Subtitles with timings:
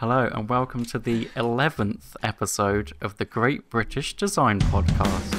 [0.00, 5.32] Hello, and welcome to the 11th episode of the Great British Design Podcast.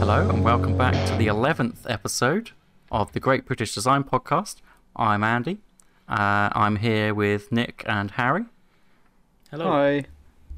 [0.00, 2.50] Hello, and welcome back to the 11th episode
[2.90, 4.56] of the Great British Design Podcast.
[4.94, 5.62] I'm Andy.
[6.12, 8.44] Uh, I'm here with Nick and Harry.
[9.50, 9.64] Hello.
[9.64, 10.04] Hi.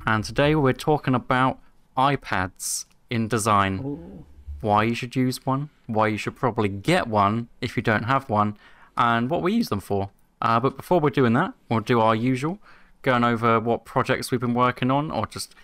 [0.05, 1.61] And today we're talking about
[1.97, 3.79] iPads in design.
[3.85, 4.25] Ooh.
[4.63, 8.29] Why you should use one, why you should probably get one if you don't have
[8.29, 8.57] one,
[8.97, 10.11] and what we use them for.
[10.43, 12.59] Uh, but before we're doing that, we'll do our usual,
[13.03, 15.55] going over what projects we've been working on, or just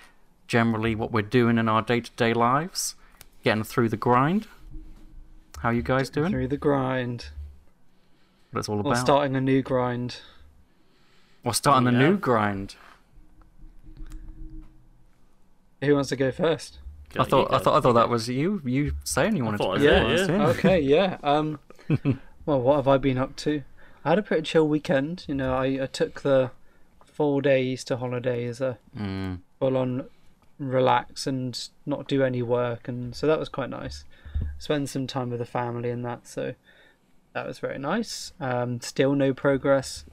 [0.46, 2.94] generally what we're doing in our day to day lives,
[3.42, 4.46] getting through the grind.
[5.58, 6.30] How are you guys doing?
[6.30, 7.30] Through the grind.
[8.50, 8.90] What it's all about.
[8.90, 9.04] Or about.
[9.04, 10.16] starting a new grind.
[11.44, 12.08] Or starting Oh, the yeah.
[12.10, 12.74] new grind.
[15.82, 16.78] Who wants to go first?
[17.18, 18.60] I thought I thought I thought that was you.
[18.64, 19.84] You saying you wanted thought to.
[19.84, 20.46] it go was first, you, yeah.
[20.48, 21.16] Okay, yeah.
[21.22, 21.58] Um
[22.46, 23.62] well what have I been up to?
[24.04, 26.50] I had a pretty chill weekend, you know, I, I took the
[27.04, 29.40] four day Easter holiday as a Mm.
[29.58, 30.06] full on
[30.58, 34.04] relax and not do any work and so that was quite nice.
[34.58, 36.54] Spend some time with the family and that, so
[37.32, 38.32] that was very nice.
[38.40, 40.04] Um still no progress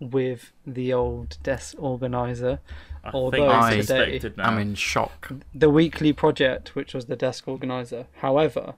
[0.00, 2.60] with the old desk organizer.
[3.04, 4.48] I although think I- it's expected now.
[4.50, 5.30] I'm in shock.
[5.54, 8.06] the weekly project, which was the desk organizer.
[8.20, 8.74] However,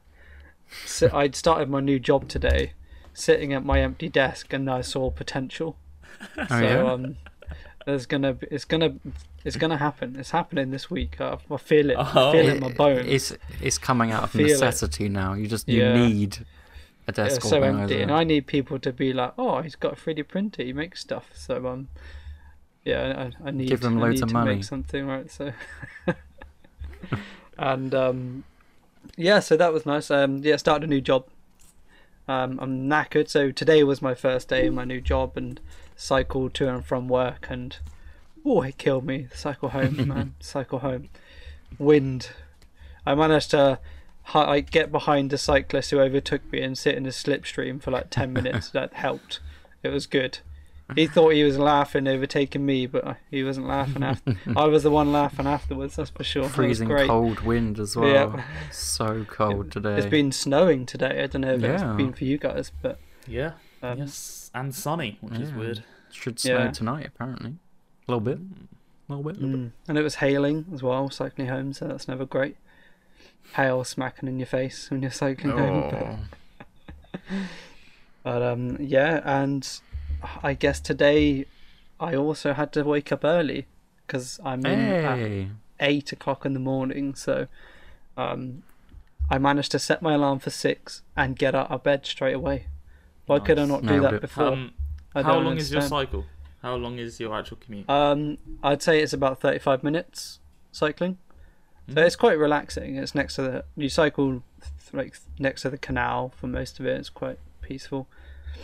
[0.85, 2.73] so I'd started my new job today,
[3.15, 5.77] sitting at my empty desk, and I saw potential.
[6.39, 6.83] Oh, so yeah?
[6.93, 7.17] um,
[7.85, 8.95] there's gonna, be, it's gonna,
[9.45, 10.17] it's gonna happen.
[10.19, 11.21] It's happening this week.
[11.21, 11.95] I, I feel it.
[11.97, 12.33] I Oh.
[12.33, 13.07] feel it It- in my bones.
[13.07, 14.51] It's it's coming out of feel it.
[14.51, 15.35] necessity now.
[15.35, 15.95] You just you Yeah.
[16.09, 16.39] need
[17.07, 19.93] a desk It's so empty, and I need people to be like, "Oh, he's got
[19.95, 20.63] a 3D printer.
[20.63, 21.89] He makes stuff." So um,
[22.85, 24.57] yeah, I, I need Give I loads of to money.
[24.57, 25.31] make something right.
[25.31, 25.53] So,
[27.59, 28.45] and um,
[29.17, 30.11] yeah, so that was nice.
[30.11, 31.27] Um, yeah, started a new job.
[32.29, 35.61] Um, I'm knackered, so today was my first day in my new job, and
[35.95, 37.77] cycled to and from work, and
[38.45, 39.29] oh, it killed me.
[39.35, 40.35] Cycle home, man.
[40.41, 41.09] Cycle home.
[41.79, 42.31] Wind.
[43.05, 43.79] I managed to
[44.35, 48.11] like get behind a cyclist who overtook me and sit in a slipstream for like
[48.11, 49.41] 10 minutes that helped
[49.83, 50.39] it was good
[50.95, 54.91] he thought he was laughing overtaking me but he wasn't laughing after i was the
[54.91, 57.09] one laughing afterwards that's for sure Freezing great.
[57.09, 58.09] cold wind as well.
[58.37, 58.45] Yeah.
[58.71, 59.97] So cold today.
[59.97, 61.75] it's been snowing today i don't know if Yeah.
[61.75, 63.53] it's been for you guys but yeah.
[63.83, 64.51] um, yes.
[64.55, 65.83] And sunny, which is weird.
[66.13, 66.71] Should snow Yeah.
[66.71, 67.57] tonight apparently.
[68.09, 68.39] A little bit.
[68.39, 69.41] A little bit.
[69.43, 69.73] mm.
[69.89, 72.57] and it was hailing as well cycling home so that's never great
[73.55, 77.49] hail smacking in your face when you're cycling home but- Oh.
[78.23, 79.69] But um, yeah, and
[80.43, 81.47] I guess today
[82.01, 83.67] I also had to wake up early
[84.07, 85.49] because I'm in at
[85.81, 87.15] eight o'clock in the morning.
[87.15, 87.47] So
[88.17, 88.65] um,
[89.31, 92.67] I managed to set my alarm for six and get out of bed straight away.
[93.27, 94.21] Why could I not do Nailed that it.
[94.23, 94.47] before?
[94.49, 94.73] Um,
[95.15, 96.27] how don't long is your cycle?
[96.63, 97.89] How long is your actual commute?
[97.89, 100.41] Um, I'd say it's about thirty-five minutes
[100.73, 101.19] cycling.
[101.89, 102.07] So Mhm.
[102.07, 102.97] it's quite relaxing.
[102.97, 104.43] It's next to the you cycle
[104.93, 106.99] like next to the canal for most of it.
[106.99, 108.09] It's quite peaceful.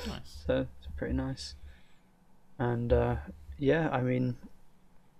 [0.08, 0.42] nice.
[0.46, 1.54] so it's pretty nice.
[2.58, 3.16] And uh,
[3.58, 4.36] yeah, I mean,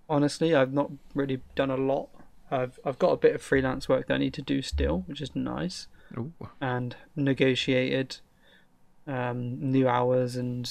[0.09, 2.09] honestly, I've not really done a lot.
[2.51, 5.21] I've I've got a bit of freelance work that I need to do still, which
[5.21, 5.87] is nice,
[6.17, 6.33] Ooh.
[6.61, 8.17] and negotiated
[9.07, 10.69] um, new hours and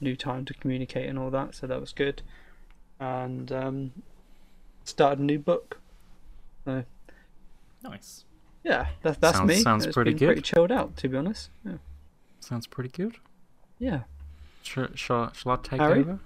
[0.00, 2.22] new time to communicate and all that, so that was good.
[3.00, 3.92] And um,
[4.84, 5.80] started a new book.
[6.64, 6.84] So
[7.82, 8.24] Nice.
[8.62, 9.56] yeah, that's that's Sounds- me.
[9.56, 10.26] sounds It's pretty been good.
[10.26, 11.50] Pretty chilled out, to be honest.
[11.64, 11.74] Yeah.
[12.40, 13.16] Sounds pretty good.
[13.78, 14.00] Yeah.
[14.62, 16.00] Shall, shall, shall I take Harry?
[16.00, 16.18] over?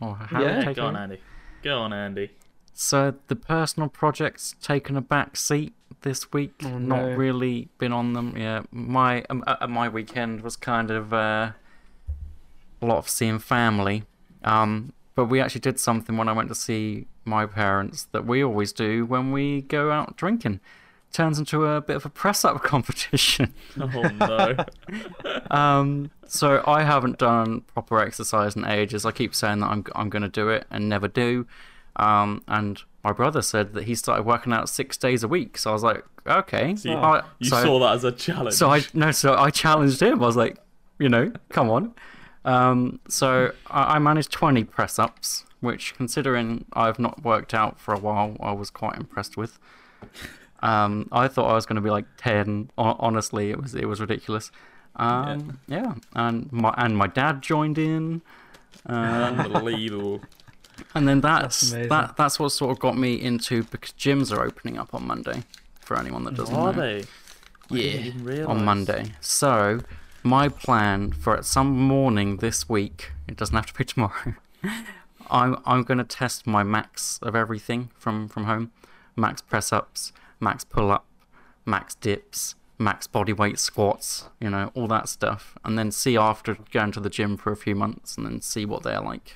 [0.00, 0.58] Or Harry Yeah.
[0.58, 1.02] Yeah, take go on, over?
[1.04, 1.20] Andy.
[1.62, 2.30] Go on, Andy.
[2.74, 6.54] So the personal projects taken a back seat this week.
[6.64, 7.14] Oh, Not no.
[7.16, 8.34] really been on them.
[8.36, 11.52] Yeah, my um, uh, my weekend was kind of uh,
[12.80, 14.04] a lot of seeing family.
[14.44, 18.42] Um, but we actually did something when I went to see my parents that we
[18.42, 20.60] always do when we go out drinking.
[21.12, 23.54] Turns into a bit of a press up competition.
[23.80, 23.86] Oh
[24.18, 24.56] no.
[25.50, 29.06] Um, so I haven't done proper exercise in ages.
[29.06, 31.46] I keep saying that I'm I'm going to do it and never do.
[31.96, 35.56] Um, and my brother said that he started working out six days a week.
[35.58, 36.76] So I was like, okay.
[36.76, 38.54] So you, I- you so, saw that as a challenge.
[38.54, 40.22] so I no, so I challenged him.
[40.22, 40.58] I was like,
[40.98, 41.94] you know, come on.
[42.44, 47.94] Um, so I, I managed 20 press ups, which, considering I've not worked out for
[47.94, 49.58] a while, I was quite impressed with.
[50.60, 52.70] Um, I thought I was going to be like 10.
[52.76, 54.50] Honestly, it was it was ridiculous.
[54.96, 55.94] Um, yeah.
[56.14, 58.22] and my and my dad joined in.
[58.88, 58.92] Uh,
[59.38, 60.20] Unbelievable.
[60.94, 64.42] and then That's that's, that that's what sort of got me into because gyms are
[64.44, 65.44] opening up on Monday.
[65.80, 67.04] For anyone that doesn't Are know, they?
[67.70, 69.12] Yeah, on Monday.
[69.20, 69.80] So
[70.22, 74.34] my plan for at some morning this week, it doesn't have to be tomorrow.
[75.30, 78.72] I'm I'm gonna test my max of everything from from home,
[79.16, 81.04] max press ups, max pull up,
[81.64, 86.56] max dips, max body weight squats, you know, all that stuff, and then see after
[86.72, 89.34] going to the gym for a few months, and then see what they're like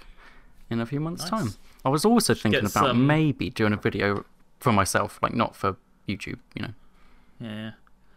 [0.71, 1.31] in a few months' Nice.
[1.31, 1.49] time.
[1.85, 4.25] I was also thinking get about some- maybe doing a video
[4.61, 5.77] for myself, like not for
[6.09, 6.73] YouTube, you know.
[7.41, 7.71] Yeah.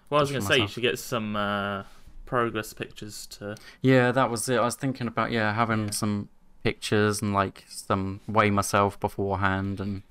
[0.09, 1.83] Well, I was going to say you should get some uh,
[2.25, 3.55] progress pictures to.
[3.81, 4.57] Yeah, that was it.
[4.59, 5.91] I was thinking about yeah having Yeah.
[5.91, 6.29] some
[6.69, 10.01] pictures and like some weigh myself beforehand and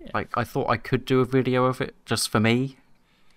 [0.00, 0.10] Yeah.
[0.18, 2.76] like I thought I could do a video of it just for me,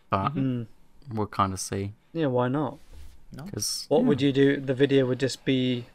[0.09, 0.65] but Mm.
[1.13, 2.74] we'll kind of see Yeah, why not?
[3.38, 3.44] No.
[3.44, 4.48] because What would you do?
[4.69, 5.86] The video would just be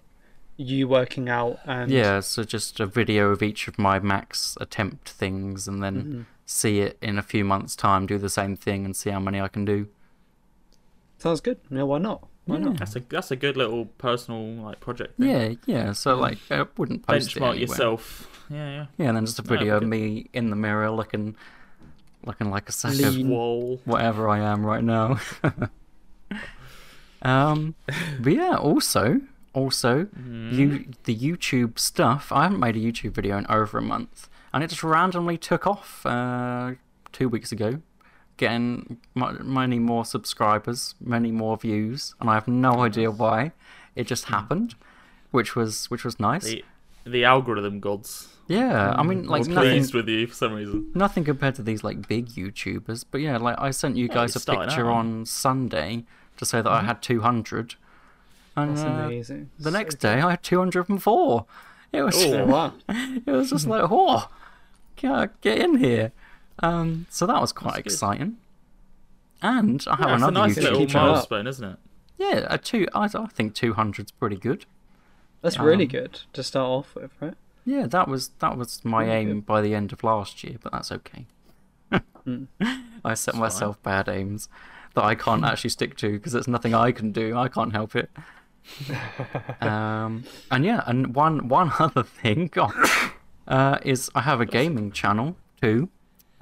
[0.57, 5.09] you working out and yeah so just a video of each of my max attempt
[5.23, 6.25] things and then Mhm.
[6.47, 9.41] see it in a few months time do the same thing and see how many
[9.41, 9.79] I can do.
[11.19, 11.59] sounds good.
[11.71, 12.21] Yeah, why not?
[12.45, 12.79] Why not?
[12.79, 15.17] That's a that's a good little personal like project.
[15.19, 15.29] Thing.
[15.31, 15.93] Yeah, yeah.
[15.93, 17.59] So like I wouldn't post it Benchmark anywhere.
[17.61, 18.45] yourself.
[18.51, 18.87] Yeah, yeah.
[18.99, 21.37] Yeah, and then just a No, video of me in the mirror looking
[22.27, 23.29] looking like a sack of Lean.
[23.29, 23.81] Wall.
[23.85, 25.19] whatever I am right now.
[27.23, 27.75] um,
[28.21, 29.21] but yeah, also,
[29.53, 30.53] also, Mm.
[30.53, 32.33] you the YouTube stuff.
[32.33, 35.67] I haven't made a YouTube video in over a month, and it just randomly took
[35.67, 36.73] off uh,
[37.13, 37.81] two weeks ago,
[38.43, 43.53] getting many more subscribers, many more views, and I have no idea why.
[43.95, 44.35] It just hmm.
[44.35, 44.75] happened,
[45.31, 46.45] which was which was nice.
[46.45, 46.65] The
[47.05, 48.11] the algorithm gods.
[48.49, 49.09] yeah, I hmm.
[49.09, 50.79] mean, like Like nothing, pleased with you for some reason.
[50.95, 54.31] nothing compared to these like big YouTubers, but yeah, like I sent you Yeah, guys
[54.35, 54.99] you're a picture out.
[54.99, 56.05] on Sunday
[56.39, 56.87] to say that I hmm.
[56.87, 57.77] had 200,
[58.57, 59.51] and That's uh, amazing.
[59.59, 60.09] the So next good.
[60.09, 61.47] day I had 204.
[61.93, 62.73] It was Oh, wow.
[63.29, 64.29] it was just like, oh,
[64.97, 66.13] get, get in here.
[66.63, 67.93] Um, so that was quite That's good.
[67.93, 68.37] exciting.
[69.43, 71.09] And I have Yeah, it's a another nice YouTube little Keep it channel.
[71.11, 71.15] up.
[71.17, 71.79] milestone, isn't it?
[72.19, 72.87] Yeah, a two.
[72.95, 74.65] I, I think 200's pretty good.
[75.41, 77.35] That's really Um, good to start off with, right?
[77.65, 79.47] Yeah, that was that was my Really aim good.
[79.47, 81.27] by the end of last year, but that's okay.
[82.27, 82.47] Mm.
[83.05, 83.41] I set fine.
[83.41, 84.49] myself bad aims
[84.95, 87.37] that I can't actually stick to because there's nothing I can do.
[87.37, 88.11] I can't help it.
[89.61, 92.73] um, and yeah, and one one other thing God,
[93.49, 95.89] uh, is I have a gaming channel too,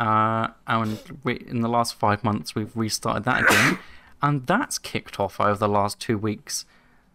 [0.00, 3.78] uh, and we, in the last five months we've restarted that again,
[4.22, 6.64] and that's kicked off over the last two weeks.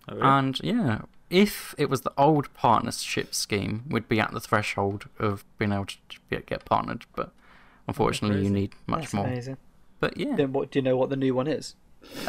[0.07, 0.27] Oh, really?
[0.27, 5.43] And yeah, if it was the old partnership scheme, we'd be at the threshold of
[5.57, 5.97] being able to
[6.29, 7.05] get, get partnered.
[7.15, 7.31] But
[7.87, 9.25] unfortunately, you need much That's more.
[9.25, 9.57] amazing.
[9.99, 11.75] But yeah, Then what do you know what the new one is?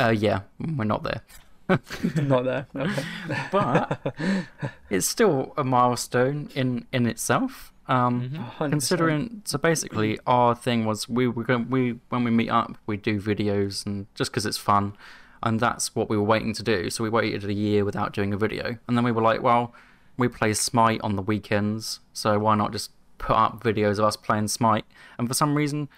[0.00, 1.20] uh, yeah, we're not there.
[2.22, 2.66] Not there.
[2.76, 3.02] Okay.
[3.50, 4.14] But
[4.88, 7.72] it's still a milestone in in itself.
[7.88, 8.70] Um, Mhm.
[8.70, 12.96] Considering, so basically, our thing was we were going we when we meet up, we
[12.96, 14.94] do videos and just because it's fun,
[15.42, 16.90] and that's what we were waiting to do.
[16.90, 19.72] So we waited a year without doing a video, and then we were like, well,
[20.16, 24.16] we play Smite on the weekends, so why not just put up videos of us
[24.16, 24.84] playing Smite?
[25.18, 25.88] And for some reason,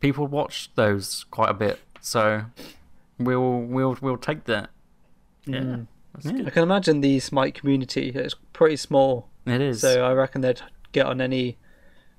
[0.00, 2.46] people watch those quite a bit, so
[3.18, 4.70] we'll we'll we'll take that.
[5.46, 5.60] yeah.
[5.60, 5.86] Mm.
[6.24, 6.46] Yeah.
[6.46, 9.80] I can imagine the Smite community is pretty small, It is.
[9.80, 10.60] so I reckon they'd
[10.92, 11.56] get on any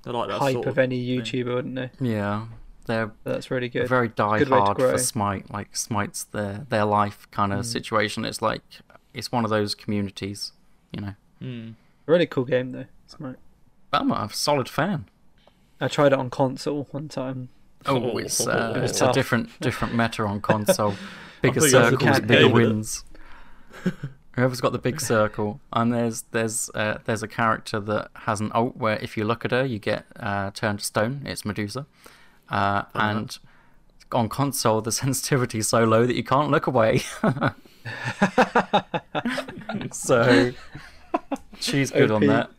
[0.06, 1.90] I like that hype sort of any YouTuber, wouldn't they?
[2.00, 2.46] yeah,
[2.86, 3.88] they're That's really good.
[3.88, 5.50] very die good hard for Smite.
[5.50, 7.64] Like Smite's their their life kind of Mm.
[7.72, 8.24] situation.
[8.24, 8.62] It's like
[9.14, 10.52] it's one of those communities,
[10.92, 11.14] you know.
[11.40, 11.74] Mm.
[12.06, 12.84] Really cool game though.
[13.06, 13.36] Smite.
[13.90, 15.06] But I'm a solid fan.
[15.80, 17.48] I tried it on console one time.
[17.86, 20.94] Oh, it's uh, it's a different different meta on console.
[21.42, 22.66] Bigger thought you guys were circles, bigger game with it.
[22.68, 23.04] wins.
[24.36, 28.50] Whoever's got the big circle, and there's there's uh, there's a character that has an
[28.54, 31.22] ult where if you look at her, you get uh, turned to stone.
[31.24, 31.86] It's Medusa,
[32.48, 33.38] uh, and
[34.12, 37.02] on console the sensitivity is so low that you can't look away.
[39.92, 40.52] so
[41.60, 42.50] she's good on that.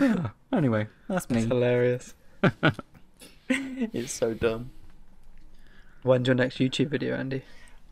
[0.00, 0.28] Yeah.
[0.52, 1.48] Anyway, that's That's me.
[1.48, 2.14] hilarious.
[3.48, 4.70] It's so dumb.
[6.02, 7.42] When's your next YouTube video, Andy?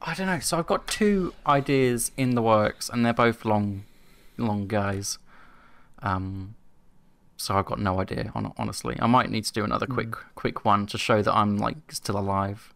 [0.03, 0.39] I don't know.
[0.41, 3.85] So I've got two ideas in the works, and they're both long,
[4.37, 5.19] long guys.
[6.03, 6.55] Um,
[7.37, 8.31] so I've got no idea.
[8.35, 11.57] hon- Honestly, I might need to do another quick, quick one to show that I'm
[11.57, 12.73] like still alive.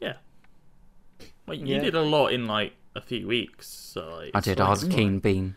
[0.00, 0.14] Yeah.
[1.46, 1.80] Well, you Yeah.
[1.82, 3.68] did a lot in like a few weeks.
[3.68, 4.60] So like, I it's did.
[4.60, 5.18] I was a keen fine.
[5.20, 5.54] bean.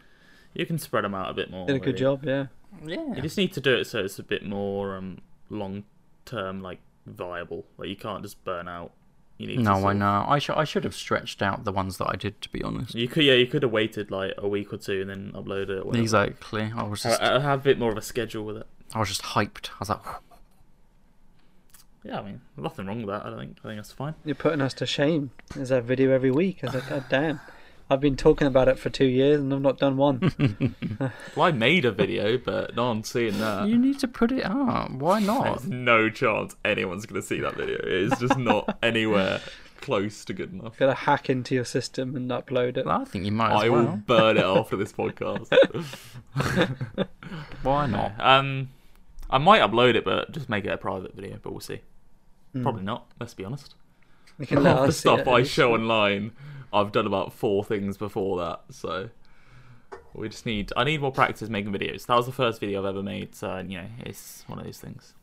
[0.53, 1.65] You can spread them out a bit more.
[1.65, 1.99] Did a good really.
[1.99, 2.45] job, yeah.
[2.85, 3.15] Yeah.
[3.15, 5.83] You just need to do it so it's a bit more um long
[6.25, 7.65] term like viable.
[7.77, 8.91] Like you can't just burn out.
[9.41, 9.59] You need.
[9.59, 10.25] No, sort I know.
[10.27, 12.95] I should I should have stretched out the ones that I did, to be honest.
[12.95, 15.69] You could, yeah, you could have waited like a week or two and then upload
[15.69, 15.85] it.
[15.85, 16.01] Whatever.
[16.01, 16.71] Exactly.
[16.75, 18.67] I was I, just I have a bit more of a schedule with it.
[18.93, 19.69] I was just hyped.
[19.69, 20.01] I was like,
[22.03, 23.25] Yeah, I mean, nothing wrong with that.
[23.25, 23.57] I don't think.
[23.63, 24.15] I think that's fine.
[24.25, 25.31] You're putting us to shame.
[25.55, 26.63] There's that video every week.
[26.63, 27.39] I was like, God damn.
[27.91, 30.75] I've been talking about it for two years and I've not done one.
[31.35, 33.67] Well, I made a video, but no one's seeing that.
[33.67, 34.91] you need to put it up.
[34.91, 35.43] Why not?
[35.45, 37.75] There's no chance anyone's going to see that video.
[37.77, 39.41] It is just not anywhere
[39.81, 40.77] close to good enough.
[40.77, 42.85] Gotta hack into your system and upload it.
[42.87, 45.47] I think you might as I will burn it after this podcast.
[47.63, 48.13] Why not?
[48.19, 48.69] Um,
[49.29, 51.39] I might upload it, but just make it a private video.
[51.41, 51.81] But we'll see.
[52.53, 52.63] Hmm.
[52.63, 53.07] Probably not.
[53.19, 53.75] Let's be honest.
[54.39, 55.81] You can let Half the see stuff it I show least.
[55.81, 56.31] online,
[56.73, 58.61] I've done about four things before that.
[58.69, 59.09] So
[60.13, 60.71] we just need.
[60.77, 62.05] I need more practice making videos.
[62.05, 63.35] That was the first video I've ever made.
[63.35, 65.13] So you know, it's one of those things.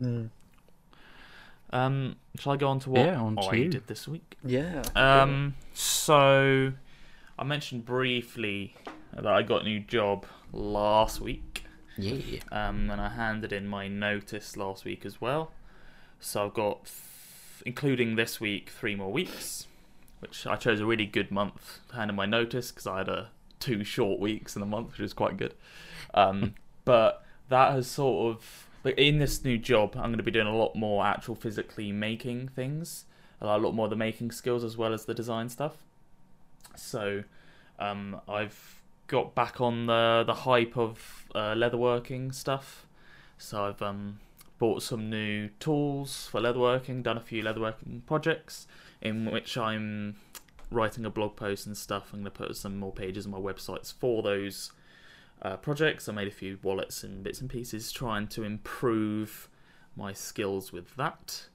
[0.00, 0.30] Mm.
[1.70, 3.68] Um, shall I go on to what Yeah, on I you.
[3.70, 4.36] did this week?
[4.44, 4.82] Yeah.
[4.94, 6.72] Um, so
[7.38, 8.74] I mentioned briefly
[9.14, 11.64] that I got a new job last week.
[11.96, 12.40] Yeah.
[12.50, 15.52] Um, and I handed in my notice last week as well.
[16.20, 16.96] So I've got, th-
[17.66, 19.66] including this week, three more weeks,
[20.22, 23.08] which I chose a really good month to hand in my notice because I had
[23.08, 25.54] a two short weeks in a month, which was quite good.
[26.14, 30.46] Um, but that has sort of, in this new job, I'm going to be doing
[30.46, 33.04] a lot more actual physically making things,
[33.40, 35.78] a lot more of the making skills as well as the design stuff.
[36.76, 37.24] So
[37.80, 42.86] um, I've got back on the the hype of uh, leatherworking stuff.
[43.38, 44.20] So I've um,
[44.60, 48.68] bought some new tools for leatherworking, done a few leatherworking projects
[49.02, 50.16] in which I'm
[50.70, 52.10] writing a blog post and stuff.
[52.12, 54.72] I'm going to put some more pages on my websites for those
[55.42, 56.08] uh, projects.
[56.08, 59.48] I made a few wallets and bits and pieces trying to improve
[59.96, 61.48] my skills with that.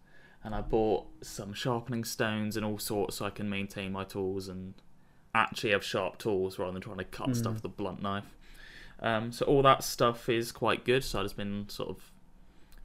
[0.44, 4.48] And I bought some sharpening stones and all sorts so I can maintain my tools
[4.48, 4.76] and
[5.34, 8.36] actually have sharp tools rather than trying to cut stuff with a blunt knife.
[9.00, 11.04] Um, so all that stuff is quite good.
[11.04, 12.12] So I've just been sort of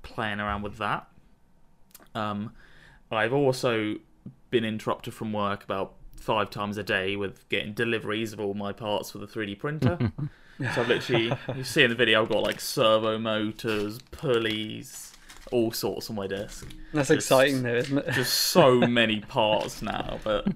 [0.02, 1.08] playing around with that.
[2.14, 2.52] Um,
[3.10, 3.96] I've also
[4.52, 8.72] been interrupted from work about five times a day with getting deliveries of all my
[8.72, 9.98] parts for the 3D printer.
[10.60, 15.12] so I've literally, you see in the video, I've got like servo motors, pulleys,
[15.50, 18.12] all sorts on my desk That's just- exciting though, isn't it?
[18.12, 20.46] just so many parts now, but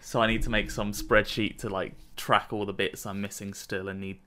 [0.00, 3.54] so I need to make some spreadsheet to like track all the bits I'm missing
[3.54, 4.18] still and need.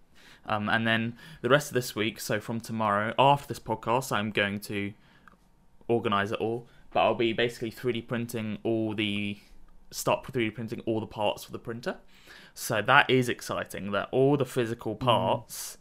[0.48, 4.30] Um, and then the rest of this week, so from tomorrow after this podcast, I'm
[4.32, 4.94] going to
[5.88, 6.68] organize it all.
[6.96, 9.38] But I'll be basically 3D printing all the
[9.92, 11.98] start 3D printing all the parts for the printer.
[12.54, 13.92] So that is exciting.
[13.92, 15.78] That all the physical parts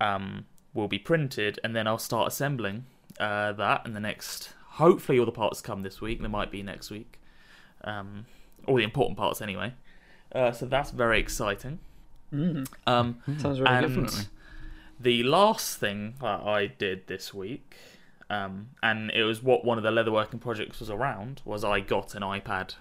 [0.00, 2.84] um, will be printed, and then I'll start assembling
[3.18, 3.84] uh, that.
[3.84, 6.20] And the next, hopefully, all the parts come this week.
[6.20, 7.18] There might be next week.
[7.82, 8.26] Um,
[8.68, 9.74] all the important parts, anyway.
[10.30, 11.80] Uh, so that's very exciting.
[12.32, 12.68] Mm.
[12.86, 14.26] Um, Sounds really and good.
[15.00, 17.74] the last thing that I did this week,
[18.30, 22.14] um, and it was what one of the leatherworking projects was around, was I got
[22.14, 22.74] an iPad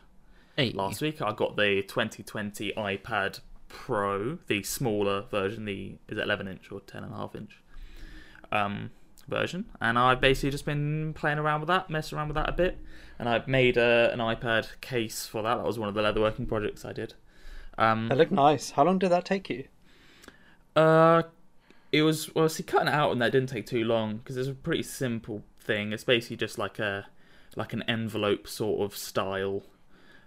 [0.56, 0.72] Hey.
[0.72, 1.22] last week.
[1.22, 6.80] I got the 2020 iPad Pro, the smaller version, the is it 11 inch or
[6.82, 7.60] 10 and a half inch
[8.52, 8.92] um,
[9.28, 12.54] version, and I've basically just been playing around with that, messing around with that a
[12.54, 12.78] bit,
[13.20, 15.56] and I've made uh, an iPad case for that.
[15.56, 17.16] That was one of the leatherworking projects I did.
[17.78, 18.72] Um, That looked nice.
[18.72, 19.66] How long did that take you?
[20.76, 21.24] uh,
[21.96, 24.50] it was well, see, cutting it out and that didn't take too long because it's
[24.50, 25.94] a pretty simple thing.
[25.94, 27.08] It's basically just like a
[27.56, 29.64] like an envelope sort of style,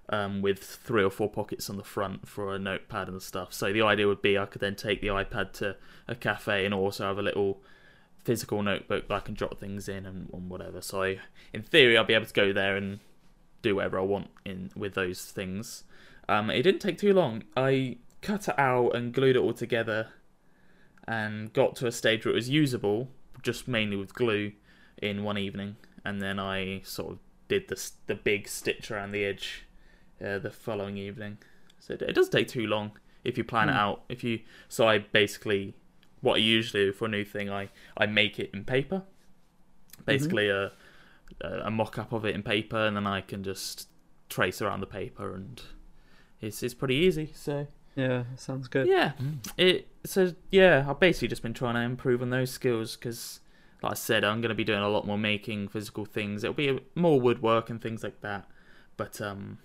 [0.09, 3.53] um, with three or four pockets on the front for a notepad and stuff.
[3.53, 6.73] So the idea would be I could then take the iPad to a cafe and
[6.73, 7.61] also have a little
[8.25, 10.81] physical notebook that I can jot things in and, and whatever.
[10.81, 11.19] So I,
[11.53, 13.01] in theory, I'll be able to go there and
[13.61, 15.85] do whatever I want in with those things.
[16.31, 17.45] Um, it didn't take too long.
[17.57, 20.09] I cut it out and glued it all together
[21.09, 23.09] and got to a stage where it was usable,
[23.43, 24.53] just mainly with glue,
[25.01, 25.77] in one evening.
[26.05, 29.65] And then I sort of did the the big stitch around the edge
[30.25, 31.39] uh, the following evening.
[31.81, 32.93] So it, it does take too long
[33.25, 33.79] if you plan it Hmm.
[33.79, 34.03] out.
[34.09, 35.75] If you so I basically
[36.21, 39.03] what I usually do for a new thing, I I make it in paper,
[40.05, 40.73] basically a
[41.41, 43.89] a a mock up of it in paper, and then I can just
[44.29, 45.63] trace around the paper, and
[46.41, 47.31] it's it's pretty easy.
[47.35, 47.67] So
[47.99, 48.87] Yeah, sounds good.
[48.87, 49.13] yeah,
[49.57, 53.41] it so yeah, I've basically just been trying to improve on those skills because,
[53.83, 56.45] like I said, I'm going to be doing a lot more making physical things.
[56.45, 58.47] It'll be more woodwork and things like that,
[58.97, 59.59] but um,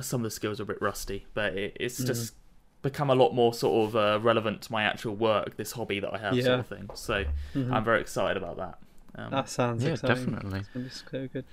[0.00, 1.26] some of the skills are a bit rusty.
[1.34, 2.34] But it, it's just
[2.82, 6.14] become a lot more sort of uh, relevant to my actual work, this hobby that
[6.14, 6.90] I have, sort of thing.
[6.94, 7.72] So Mhm.
[7.72, 8.78] I'm very excited about that.
[9.16, 10.16] Um, that sounds Yeah, exciting.
[10.34, 10.60] definitely.
[10.60, 11.44] It's gonna be so good.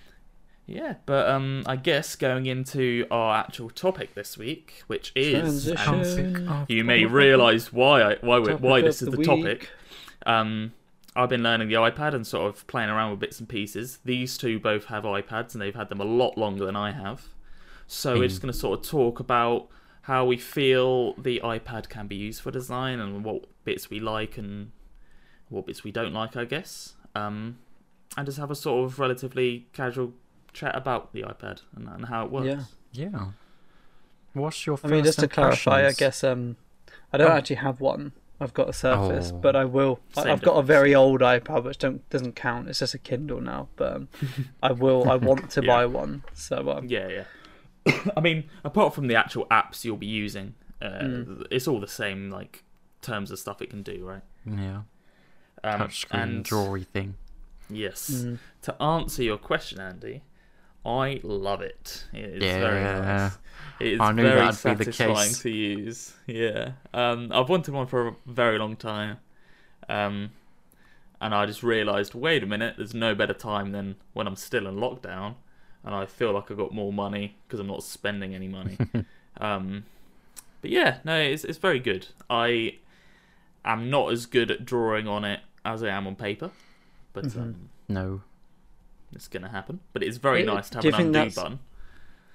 [0.67, 6.65] Yeah, but um, I guess going into our actual topic this week, which is, and
[6.67, 9.69] you may realise why I, why we why this is the, the topic.
[10.25, 10.73] Um,
[11.15, 13.99] I've been learning the iPad and sort of playing around with bits and pieces.
[14.03, 17.29] These two both have iPads, and they've had them a lot longer than I have.
[17.85, 19.67] So we're just going to sort of talk about
[20.01, 24.37] how we feel the iPad can be used for design, and what bits we like
[24.39, 24.71] and
[25.49, 26.93] what bits we don't like, I guess.
[27.13, 27.59] Um,
[28.17, 30.13] and just have a sort of relatively casual
[30.55, 32.47] chat about the iPad and, and how it works.
[32.91, 33.09] Yeah.
[33.11, 33.25] Yeah.
[34.33, 36.57] What's your I mean, just to clarify, I guess um,
[37.13, 37.35] I don't Oh.
[37.35, 38.11] actually have one.
[38.39, 39.37] I've got a Surface, Oh.
[39.37, 39.99] but I will.
[40.17, 42.67] I- Same I've got a very old iPad, which don't doesn't count.
[42.67, 44.07] It's just a Kindle now, but um,
[44.63, 45.09] I will.
[45.09, 45.67] I want to Yeah.
[45.67, 46.23] buy one.
[46.33, 47.07] So um, Yeah,
[47.85, 47.93] yeah.
[48.17, 51.47] I mean, apart from the actual apps you'll be using, uh, Mm.
[51.49, 52.63] it's all the same like
[53.01, 54.23] terms of stuff it can do, right?
[54.45, 54.81] Yeah.
[55.63, 57.15] Um, Touchscreen and drawery thing.
[57.69, 60.23] yes, mm, to answer your question, Andy,
[60.85, 62.05] I love it.
[62.13, 62.99] It's very Yeah.
[63.01, 63.37] nice.
[63.79, 66.13] It's very that'd be the satisfying to use.
[66.27, 69.17] Yeah, um, I've wanted one for a very long time,
[69.89, 70.31] um,
[71.19, 74.67] and I just realised, wait a minute, there's no better time than when I'm still
[74.67, 75.35] in lockdown,
[75.83, 78.77] and I feel like I've got more money because I'm not spending any money.
[79.41, 79.83] um,
[80.61, 82.07] but yeah, no, it's it's very good.
[82.29, 82.77] I
[83.65, 86.51] am not as good at drawing on it as I am on paper,
[87.13, 87.37] but Mhm.
[87.41, 88.21] um, No.
[89.15, 89.79] It's gonna happen.
[89.93, 91.59] But it's very Yeah, nice to have do you an undo that's- button.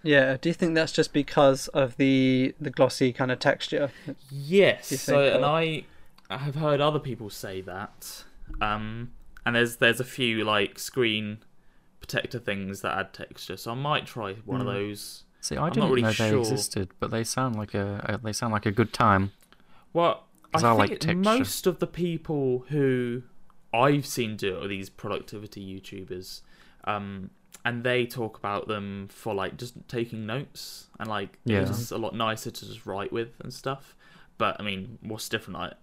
[0.02, 0.36] yeah.
[0.40, 3.90] Do you think that's just because of the the glossy kind of texture?
[4.30, 4.88] Yes.
[5.00, 5.84] So, think, and I,
[6.30, 8.24] I have heard other people say that.
[8.60, 9.12] Um,
[9.46, 11.38] and there's there's a few like screen
[12.00, 13.56] protector things that add texture.
[13.56, 14.72] So I might try one of Mm.
[14.72, 15.24] those.
[15.42, 16.38] See, I I'm not didn't really know they sure.
[16.40, 19.32] existed, but they sound like a, a they sound like a good time.
[19.92, 21.14] Well, I 'Cause I think like texture.
[21.16, 23.22] most of the people who
[23.72, 26.42] I've seen do it are these productivity YouTubers,
[26.96, 27.30] um,
[27.64, 31.60] and they talk about them for like just taking notes and like Yeah.
[31.60, 33.94] it's just a lot nicer to just write with and stuff.
[34.38, 35.58] But I mean, what's different?
[35.58, 35.74] Like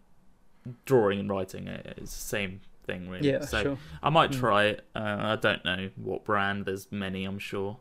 [0.85, 3.29] drawing and writing it is the same thing, really.
[3.29, 3.77] Yeah, so sure.
[4.01, 4.39] I might Mm.
[4.39, 4.85] try it.
[4.95, 6.65] Uh, I don't know what brand.
[6.65, 7.77] There's many, I'm sure,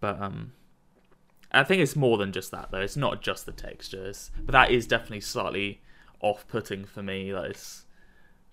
[0.00, 0.52] but um,
[1.50, 2.80] I think it's more than just that though.
[2.80, 5.80] It's not just the textures, but that is definitely slightly
[6.20, 7.30] off-putting for me.
[7.32, 7.84] That it's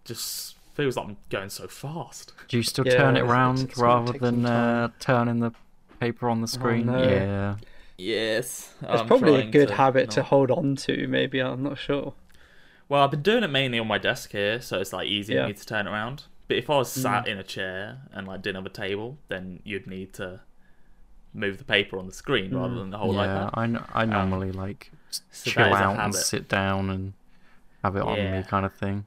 [0.05, 2.33] just feels like I'm going so fast.
[2.47, 5.51] Do you still Yeah, turn it it's- round it's rather than uh, turning the
[5.99, 6.87] paper on the screen?
[6.87, 7.01] no.
[7.03, 7.55] Yeah.
[7.97, 11.07] Yes, It's probably a good habit to hold on to.
[11.07, 12.13] Maybe I'm not sure.
[12.89, 15.43] Well, I've been doing it mainly on my desk here, so it's like easy Yeah.
[15.43, 16.23] for me to turn around.
[16.47, 17.27] But if I was sat Mm.
[17.29, 20.39] in a chair and like didn't have a table, then you'd need to
[21.33, 22.77] move the paper on the screen rather Mm.
[22.79, 23.49] than the whole yeah, iPad.
[23.53, 24.91] I, n- I normally like
[25.29, 27.13] so chill out and sit down and
[27.83, 28.37] have it on Yeah.
[28.39, 29.05] me kind of thing.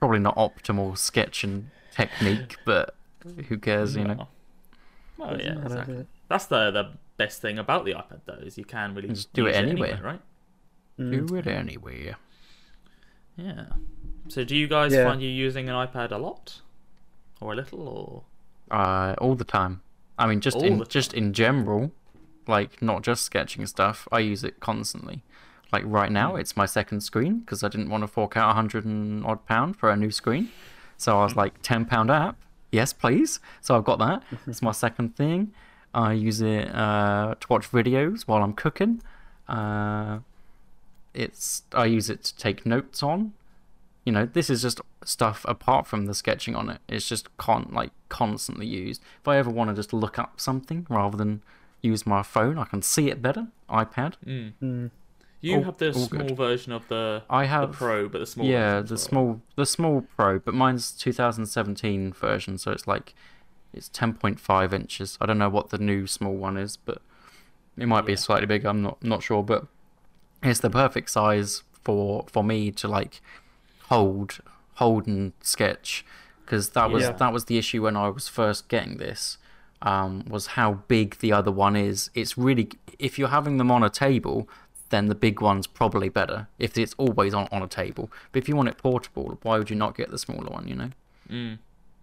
[0.00, 2.94] Probably not optimal sketching technique, but
[3.48, 4.14] who cares, you know?
[4.14, 4.28] Well,
[5.18, 6.06] well, Doesn't Oh, yeah, matter, exactly.
[6.28, 9.44] That's the the best thing about the iPad though is you can really Just do
[9.46, 10.00] it use anywhere.
[10.02, 10.20] right?
[10.98, 11.26] Mm.
[11.28, 12.16] Do it anywhere.
[13.36, 13.66] Yeah.
[14.28, 15.04] So do you guys Yeah.
[15.04, 16.60] find you using an iPad a lot,
[17.40, 18.24] or a little, or
[18.76, 19.82] Uh, all the time.
[20.18, 21.92] I mean, just All in just in general,
[22.46, 24.06] like not just sketching stuff.
[24.12, 25.22] I use it constantly.
[25.72, 26.40] Like right now, Hmm.
[26.40, 29.46] it's my second screen because I didn't want to fork out a hundred and odd
[29.46, 30.48] pound for a new screen.
[30.96, 31.38] So I was Hmm.
[31.40, 32.36] like, ten pound app,
[32.72, 33.40] yes please.
[33.60, 34.22] So I've got that.
[34.46, 35.52] it's my second thing.
[35.94, 39.02] I use it uh, to watch videos while I'm cooking.
[39.48, 40.20] Uh,
[41.14, 43.32] it's I use it to take notes on.
[44.04, 46.80] You know, this is just stuff apart from the sketching on it.
[46.88, 49.02] It's just con like constantly used.
[49.20, 51.42] If I ever want to just look up something rather than
[51.82, 53.48] use my phone, I can see it better.
[53.68, 54.14] iPad.
[54.26, 54.52] mm.
[54.62, 54.90] Mm.
[55.40, 56.36] You All- have the small good.
[56.36, 58.98] version of the I the have Pro, but the small yeah, version the well.
[58.98, 63.14] small the small Pro, but mine's 2017 version, so it's like
[63.72, 65.16] it's 10.5 inches.
[65.20, 67.00] I don't know what the new small one is, but
[67.76, 68.68] it might be slightly bigger.
[68.68, 69.66] I'm not not sure, but
[70.42, 73.20] it's the perfect size for for me to like
[73.88, 74.40] hold
[74.74, 76.04] hold and sketch
[76.44, 77.12] because that was Yeah.
[77.12, 79.38] that was the issue when I was first getting this.
[79.82, 82.10] Um, was how big the other one is.
[82.14, 84.46] It's really if you're having them on a table,
[84.90, 88.10] then the big one's probably better if it's always on, on a table.
[88.32, 90.68] But if you want it portable, why would you not get the smaller one?
[90.68, 90.90] You know?
[91.30, 91.58] Mm.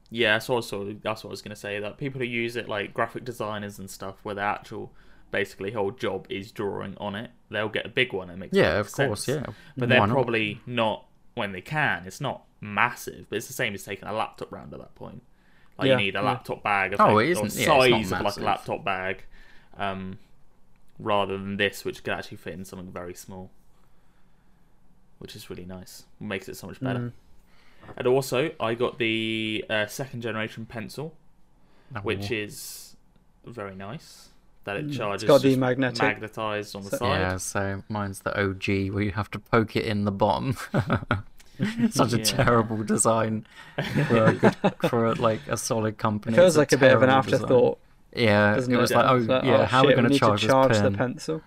[0.09, 1.79] Yeah, that's of, that's what I was going to say.
[1.79, 4.91] That people who use it, like graphic designers and stuff, where their actual
[5.31, 8.29] basically whole job is drawing on it, they'll get a big one.
[8.29, 9.27] It makes Yeah, of course.
[9.27, 9.45] Yeah,
[9.75, 10.09] But they're not?
[10.09, 12.03] probably not when they can.
[12.05, 15.21] It's not massive, but it's the same as taking a laptop round at that point.
[15.77, 16.25] Like Yeah, you need a yeah.
[16.25, 16.93] laptop bag.
[16.93, 19.23] Of Oh, like, it isn't- yeah, it's not size of like a laptop bag,
[19.77, 20.17] um,
[20.99, 23.51] rather than this, which could actually fit in something very small,
[25.19, 26.05] which is really nice.
[26.19, 26.99] Makes it so much better.
[26.99, 27.11] Mm.
[27.95, 31.13] And also, I got the uh, second generation pencil,
[32.03, 32.95] which Oh, is
[33.45, 34.29] very nice.
[34.65, 34.87] That it Mm.
[34.89, 37.19] It's charges got the magnetic- magnetized on the So- side.
[37.21, 40.57] Yeah, so mine's the OG where you have to poke it in the bottom.
[41.89, 43.47] Such a terrible design
[44.07, 44.55] for a good,
[44.89, 46.35] for like a solid It company.
[46.35, 47.79] feels It's like a bit of an afterthought.
[47.79, 47.86] design.
[48.25, 48.81] Afterthought, Yeah, doesn't it it?
[48.81, 50.69] was like, oh like, yeah, oh, how shit, are we going to charge, to charge
[50.73, 51.41] this the pencil?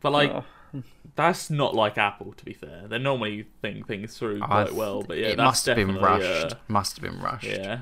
[0.00, 0.44] But like Oh.
[1.16, 2.86] that's not like Apple, to be fair.
[2.88, 5.02] They normally think things through I quite th- well.
[5.02, 6.52] But yeah, it must have been rushed.
[6.52, 7.46] uh, Must have been rushed.
[7.46, 7.80] yeah,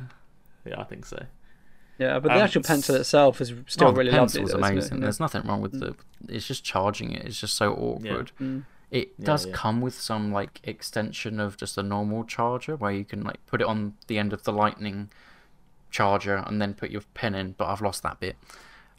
[0.65, 1.25] yeah, I think so.
[1.99, 4.19] Yeah, but the Um, actual pencil itself is still oh, the really lovely.
[4.41, 4.73] pencil's though, isn't it?
[4.73, 5.01] amazing.
[5.01, 5.95] There's nothing wrong with the.
[6.29, 7.25] It's just charging it.
[7.27, 8.33] It's just so awkward.
[8.41, 8.65] Mm.
[8.91, 9.53] It Yeah, does yeah.
[9.55, 13.61] come with some like extension of just a normal charger where you can like put
[13.61, 15.11] it on the end of the lightning
[15.93, 18.37] charger and then put your pen in, but I've lost that bit.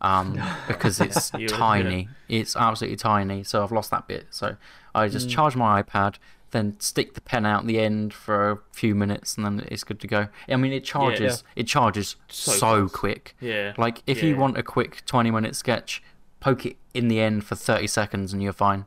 [0.02, 2.08] Um, because it's You- tiny.
[2.30, 4.28] It's absolutely tiny, so I've lost that bit.
[4.32, 4.56] So
[4.96, 5.32] I just Mm.
[5.32, 6.16] charge my iPad,
[6.52, 10.00] then stick the pen out the end for a few minutes, and then it's good
[10.02, 10.28] to go.
[10.48, 11.44] I mean, it charges.
[11.56, 13.36] It charges So so, quick.
[13.42, 16.04] Yeah, Like if you want a quick twenty-minute sketch,
[16.40, 18.86] poke it in the end for thirty seconds, and you're fine.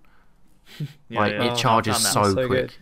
[1.08, 1.44] yeah, like yeah.
[1.44, 2.34] it Oh, charges I've so.
[2.34, 2.68] So quick.
[2.68, 2.74] good.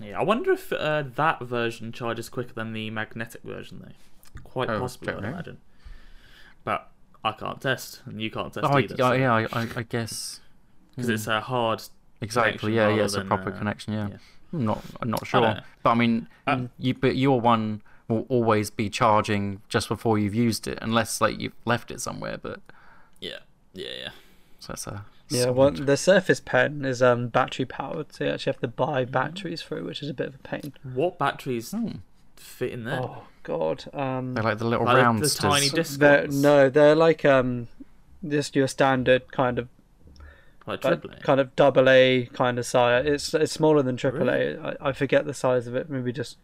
[0.00, 4.40] Yeah, I wonder if uh, that version charges quicker than the magnetic version, though.
[4.42, 5.28] Quite Oh, possibly, I'd know.
[5.28, 5.58] imagine.
[6.64, 6.90] But
[7.24, 9.18] I can't test, and you can't test Oh, I, either.
[9.18, 10.40] yeah, I, I, I guess.
[10.90, 11.14] because Hmm.
[11.14, 11.82] it's a hard.
[12.20, 12.74] exactly.
[12.74, 13.92] Yeah, yeah, it's a proper uh, connection.
[13.92, 14.16] Yeah, yeah.
[14.52, 18.26] I'm not, I'm not sure, don't but I mean, Um, you, but your one will
[18.28, 22.36] always be charging just before you've used it, unless like you've left it somewhere.
[22.36, 22.60] But
[23.20, 23.38] Yeah,
[23.72, 24.08] yeah, yeah.
[24.58, 28.30] so that's a Yeah, solid- well, the Surface Pen is um, battery powered, so you
[28.30, 30.72] actually have to buy batteries for it, which is a bit of a pain.
[30.94, 31.88] What batteries Hmm.
[32.36, 33.00] fit in there?
[33.00, 35.88] Oh God, um, They're like the little Like round the tiny sters.
[35.88, 37.68] disc they're, no, they're like um,
[38.26, 39.68] just your standard kind of
[40.66, 43.04] like like, kind of double A kind of size.
[43.04, 44.54] It's it's smaller than triple Really?
[44.54, 44.76] A.
[44.80, 45.90] I, I forget the size of it.
[45.90, 46.36] Maybe just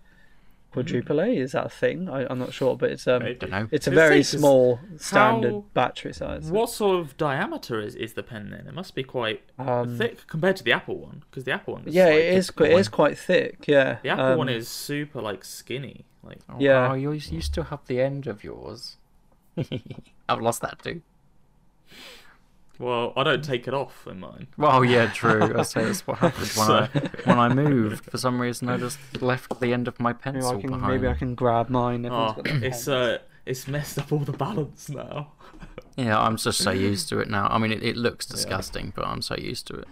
[0.73, 1.27] quadruple A.
[1.37, 2.09] Is that a thing?
[2.09, 3.39] I, I'm not sure, but it's um, Maybe.
[3.39, 3.69] don't know.
[3.71, 6.51] it's a very like this- small standard how- battery size.
[6.51, 8.67] What sort of diameter is, is the pen then?
[8.67, 11.85] It must be quite Um, thick compared to the Apple one, because the Apple one.
[11.87, 12.51] Is Yeah, like, it is.
[12.51, 13.65] Quite, it is quite thick.
[13.67, 13.99] Yeah.
[14.03, 16.05] The Apple one Um, is super like skinny.
[16.23, 16.91] Like Oh, yeah.
[16.91, 18.97] Oh, you you still have the end of yours.
[20.29, 21.01] I've lost that too.
[22.79, 24.47] Well, I don't take it off in mine.
[24.57, 25.53] Well, yeah, true.
[25.59, 26.87] I say that's what happened when I
[27.25, 28.05] when I moved.
[28.05, 30.93] For some reason, I just left the end of my Maybe pencil I can behind.
[30.93, 32.07] maybe I can grab mine.
[32.07, 35.33] Oh, it's uh, it's messed up all the balance now.
[35.97, 37.49] Yeah, I'm just so used to it now.
[37.51, 39.89] I mean, it, it looks disgusting, but I'm so used to it.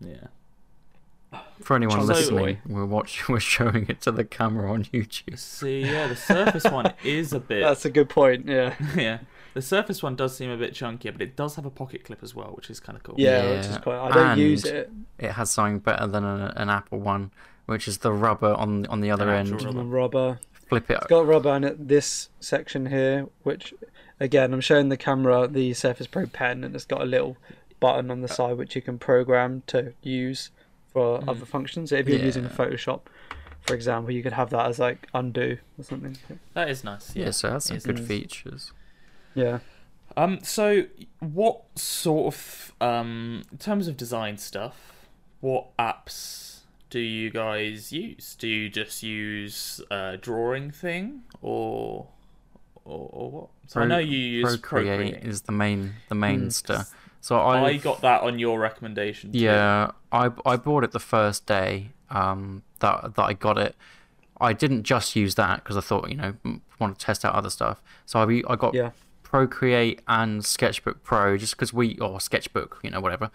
[0.00, 1.38] Yeah.
[1.60, 5.36] For anyone So- listening, we're watching, we're showing it to the camera on YouTube.
[5.38, 7.62] See, yeah, the Surface one is a bit.
[7.62, 8.46] That's a good point.
[8.46, 8.74] Yeah.
[8.96, 9.18] yeah,
[9.54, 12.22] the Surface one does seem a bit chunkier, but it does have a pocket clip
[12.22, 13.14] as well, which is kind of cool.
[13.18, 13.98] Yeah, which is quite.
[13.98, 14.90] I don't use and- it.
[15.18, 17.30] It has something better than a, an Apple one,
[17.66, 19.64] which is the rubber on on the other actual end.
[19.64, 19.78] rubber.
[19.78, 20.40] The rubber.
[20.68, 20.98] Flip it.
[20.98, 21.88] It's got rubber in it.
[21.88, 23.72] This section here, which
[24.20, 27.36] again, I'm showing the camera the Surface Pro pen, and it's got a little
[27.80, 30.50] button on the side which you can program to use
[30.92, 31.28] for Mm.
[31.28, 31.90] other functions.
[31.92, 32.50] If you're using Yeah.
[32.50, 33.00] Photoshop,
[33.62, 36.16] for example, you could have that as like undo or something.
[36.54, 37.14] That is nice.
[37.16, 38.06] Yeah, Yeah, so that's some It's good nice.
[38.08, 38.72] features.
[39.38, 39.58] Yeah.
[40.16, 40.84] Um, so
[41.20, 45.06] what sort of um, in terms of design stuff,
[45.40, 48.34] what apps do you guys use?
[48.38, 52.08] Do you just use a drawing thing, or
[52.84, 53.48] or, or what?
[53.68, 55.24] So I know you use Procreate, Procreate.
[55.24, 56.52] is the main the main Mm.
[56.52, 56.94] stuff.
[57.20, 59.32] So I I got that on your recommendation.
[59.32, 59.38] too.
[59.38, 63.76] Yeah, I I bought it the first day um, that that I got it.
[64.40, 66.34] I didn't just use that because I thought you know
[66.80, 67.82] want to test out other stuff.
[68.06, 68.90] So I I got Yeah.
[69.30, 73.30] Procreate and Sketchbook Pro just because we or Sketchbook you know whatever,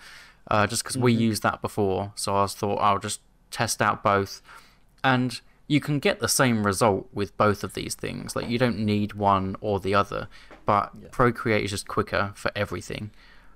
[0.49, 1.19] uh, just because we Mhm.
[1.19, 2.12] used that before.
[2.15, 4.41] So I was thought I'll just test out both,
[5.03, 8.36] and you can get the same result with both of these things.
[8.36, 10.27] Like you don't need one or the other,
[10.65, 11.10] but Yeah.
[11.12, 13.12] Procreate is just quicker for everything.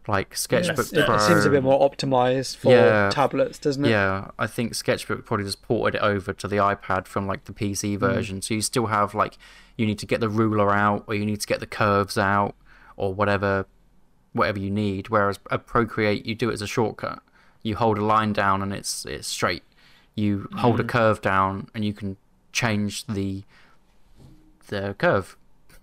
[0.08, 1.16] Like Sketchbook It, Pro.
[1.16, 3.10] it seems a bit more optimized for Yeah.
[3.10, 3.90] tablets, doesn't it?
[3.90, 7.52] Yeah, I think Sketchbook probably just ported it over to the iPad from like the
[7.52, 7.58] Mm.
[7.58, 8.42] PC version.
[8.42, 9.38] So you still have like
[9.78, 12.56] you need to get the ruler out, or you need to get the curves out,
[12.96, 13.66] or whatever,
[14.34, 15.10] whatever you need.
[15.10, 17.22] Whereas a Procreate, you do it as a shortcut.
[17.64, 19.64] You hold a line down and it's it's straight.
[20.16, 20.90] You hold a Mm.
[20.90, 22.18] curve down and you can
[22.52, 23.44] change the
[24.68, 25.38] the curve.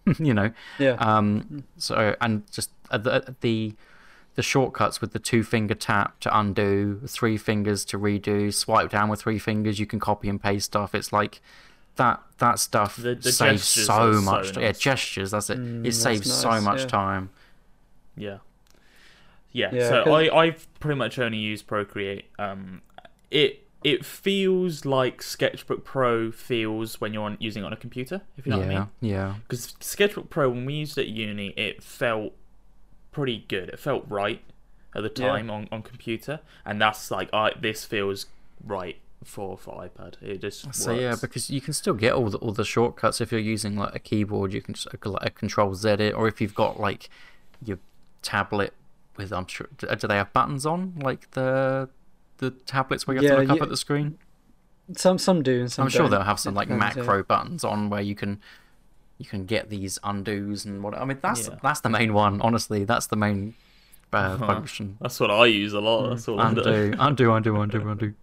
[0.18, 0.52] you know.
[0.78, 0.92] Yeah.
[0.98, 3.74] Um, so and just uh, the the
[4.34, 9.08] the shortcuts with the two finger tap to undo, three fingers to redo, swipe down
[9.08, 10.92] with three fingers, you can copy and paste stuff.
[10.94, 11.40] It's like
[11.96, 14.56] that that stuff The- the saves so are so much.
[14.56, 15.30] Yeah, gestures.
[15.30, 15.58] That's it.
[15.58, 16.86] Mm, it that's saves so much yeah.
[16.86, 17.30] time.
[18.16, 18.38] Yeah.
[19.52, 19.70] Yeah.
[19.72, 22.26] Yeah, so 'cause- I, I've pretty much only used Procreate.
[22.38, 22.82] Um,
[23.30, 28.22] it it feels like Sketchbook Pro feels when you're on, using it on a computer.
[28.38, 28.88] If you know yeah, what I mean.
[29.02, 29.34] yeah.
[29.46, 32.32] Because Sketchbook Pro, when we used it at uni, it felt
[33.12, 33.68] pretty good.
[33.68, 34.40] It felt right
[34.94, 35.28] at the Yeah.
[35.28, 38.24] time on, on computer, and that's like, I this feels
[38.64, 40.20] right for for iPad.
[40.22, 43.30] It just So yeah, because you can still get all the all the shortcuts if
[43.32, 44.52] you're using like a keyboard.
[44.52, 47.08] You can just uh, like a Control Z it, or if you've got like
[47.64, 47.78] your
[48.22, 48.72] tablet
[49.16, 51.88] with I'm sure do do they have buttons on like the
[52.38, 54.18] the tablets where you have Yeah, to look up at the screen?
[54.96, 56.10] Some some do and some I'm sure don't.
[56.10, 57.02] they'll have some like depends, yeah.
[57.02, 58.40] macro buttons on where you can
[59.18, 60.94] you can get these undos and what.
[60.98, 61.56] I mean that's Yeah.
[61.62, 62.40] that's the main one.
[62.42, 63.54] Honestly, that's the main
[64.12, 64.46] uh, Uh-huh.
[64.46, 64.96] function.
[65.00, 66.10] that's what I use a lot.
[66.10, 68.12] That's all Undo, undo, undo, undo, undo.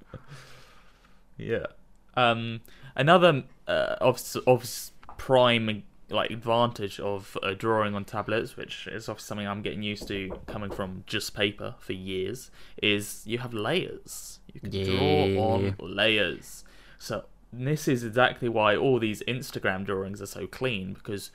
[1.38, 1.67] Yeah.
[2.15, 2.62] Um,
[2.96, 9.48] another uh, obvious prime like advantage of uh, drawing on tablets, which is obviously something
[9.48, 14.39] I'm getting used to coming from just paper for years, is you have layers.
[14.54, 16.63] You can draw on layers.
[16.98, 21.32] So this is exactly why all these Instagram drawings are so clean because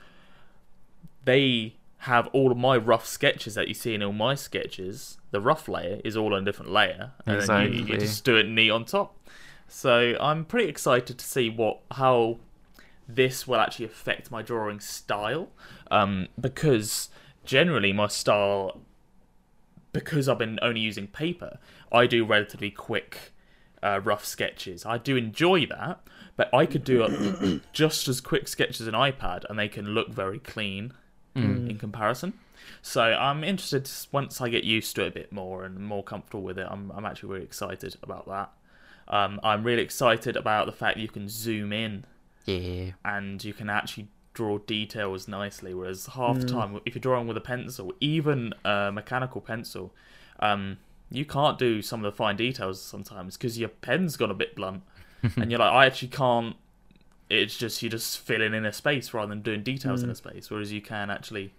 [1.25, 5.19] they have all of my rough sketches that you see in all my sketches.
[5.31, 8.37] The rough layer is all on a different layer, and then you, you just do
[8.37, 9.19] it neat on top.
[9.69, 12.39] So I'm pretty excited to see what how
[13.09, 15.49] this will actually affect my drawing style,
[15.91, 17.09] um, because
[17.45, 18.81] generally my style,
[19.93, 21.59] because I've been only using paper,
[21.93, 23.33] I do relatively quick,
[23.83, 24.85] uh, rough sketches.
[24.85, 26.01] I do enjoy that,
[26.37, 30.09] but I could do it just as quick sketches on iPad, and they can look
[30.09, 30.93] very clean
[31.71, 32.33] in comparison.
[32.83, 36.43] So I'm interested once I get used to it a bit more and more comfortable
[36.43, 36.67] with it.
[36.69, 38.51] I'm I'm actually really excited about that.
[39.09, 42.05] Um, I'm really excited about the fact you can zoom in
[42.45, 42.93] Yeah.
[43.05, 45.75] and you can actually draw details nicely.
[45.75, 49.95] Whereas half the time, if you're drawing with a pencil, even a mechanical pencil,
[50.41, 50.79] um,
[51.11, 54.55] you can't do some of the fine details sometimes because your pen's gone a bit
[54.57, 54.83] blunt,
[55.37, 56.57] and you're like, I actually can't.
[57.31, 60.51] It's just you're just filling in a space rather than doing details in a space.
[60.51, 61.53] Whereas you can actually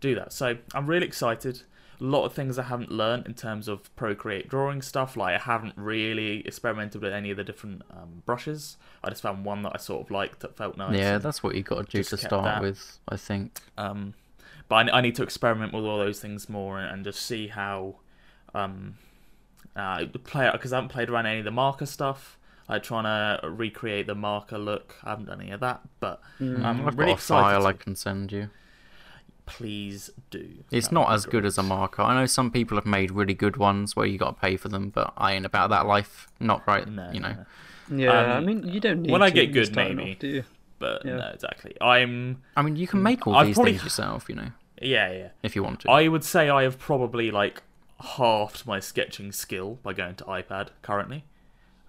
[0.00, 0.32] do that.
[0.32, 1.62] So I'm really excited.
[2.00, 5.16] A lot of things I haven't learned in terms of Procreate drawing stuff.
[5.16, 8.76] Like I haven't really experimented with any of the different um, brushes.
[9.04, 10.98] I just found one that I sort of liked that felt nice.
[10.98, 12.62] Yeah, that's what you got to do to start that.
[12.62, 13.60] with, I think.
[13.78, 14.14] um,
[14.68, 17.48] but I, I need to experiment with all those things more and, and just see
[17.48, 17.96] how
[18.54, 18.94] um,
[19.76, 22.38] uh, play because I haven't played around any of the marker stuff.
[22.68, 24.94] Like trying to recreate the marker look.
[25.04, 26.64] I haven't done any of that, but Mm.
[26.64, 27.66] I'm I've really got a file excited.
[27.66, 28.48] I can send you.
[29.46, 30.64] Please do.
[30.70, 32.02] It's That not would be as good as a marker.
[32.02, 34.68] I know some people have made really good ones where you got to pay for
[34.68, 36.28] them, but I ain't about that life.
[36.40, 37.32] Not right, No, you know.
[37.32, 37.44] no,
[37.88, 37.96] no.
[38.04, 40.12] Yeah, I Um, mean you don't need when I get good, this maybe.
[40.12, 40.44] off, do you?
[40.78, 41.16] But Yeah.
[41.16, 41.76] no, exactly.
[41.80, 42.42] I'm.
[42.56, 44.50] I mean, you can make all I've these probably- things yourself, you know,
[44.80, 45.28] Yeah, yeah.
[45.42, 45.90] if you want to.
[45.90, 47.62] I would say I have probably like
[48.00, 51.24] halved my sketching skill by going to iPad currently.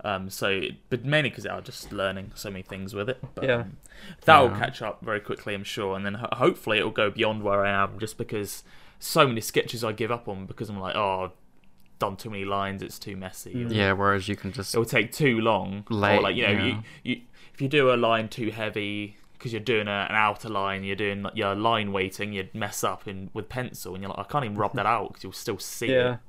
[0.06, 3.24] Um, so, but mainly because I'm just learning so many things with it.
[3.36, 3.56] But, Yeah.
[3.62, 3.78] um,
[4.26, 4.60] that will Yeah.
[4.60, 7.66] catch up very quickly, I'm sure, and then ho- hopefully it will go beyond where
[7.66, 8.64] I am, just because
[9.00, 11.32] so many sketches I give up on because I'm like, oh, I've
[12.00, 13.64] done too many lines, it's too messy.
[13.64, 16.44] or yeah, whereas you can just It will take too long, Late, or like you
[16.48, 16.66] know, yeah.
[16.66, 17.22] you, you
[17.54, 20.96] if you do a line too heavy because you're doing a, an outer line, you're
[20.98, 24.44] doing your line weighting, you'd mess up in with pencil, and you're like, I can't
[24.44, 26.14] even rub that out because you'll still see Yeah.
[26.16, 26.20] it.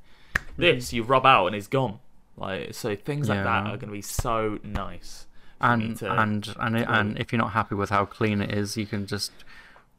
[0.57, 1.99] This you rub out and it's gone.
[2.37, 5.27] Like so, things like that are going to be so nice.
[5.61, 8.77] and to- and and to- and if you're not happy with how clean it is,
[8.77, 9.33] you can just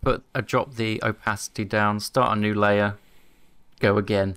[0.03, 2.97] put a drop the opacity down, start a new layer,
[3.79, 4.35] go again,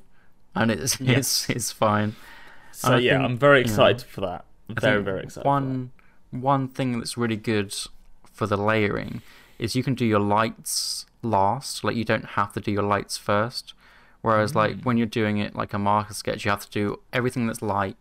[0.54, 2.14] and it's it's it's fine.
[2.72, 4.44] so yeah, think, I'm very you know, excited for that.
[4.70, 5.46] I Very very excited.
[5.46, 5.90] One
[6.30, 7.74] one thing that's really good
[8.32, 9.22] for the layering
[9.58, 11.82] is you can do your lights last.
[11.82, 13.74] Like you don't have to do your lights first.
[14.22, 14.56] Whereas Mm.
[14.56, 17.62] like when you're doing it like a marker sketch, you have to do everything that's
[17.62, 17.96] light.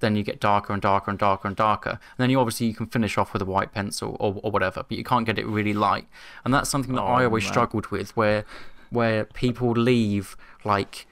[0.00, 1.90] Then you get darker and darker and darker and darker.
[1.90, 4.84] And then you obviously you can finish off with a white pencil or, or whatever,
[4.88, 6.06] but you can't get it really light.
[6.44, 7.52] And that's something that I Oh, always man.
[7.52, 8.44] struggled with, where
[8.90, 11.06] where people leave like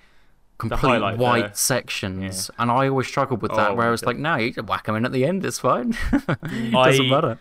[0.58, 1.50] complete white there.
[1.54, 3.70] sections, and I always struggled with that.
[3.70, 4.06] Oh, whereas God.
[4.08, 5.96] like now you can whack them in at the end, it's fine.
[6.12, 7.38] it doesn't matter.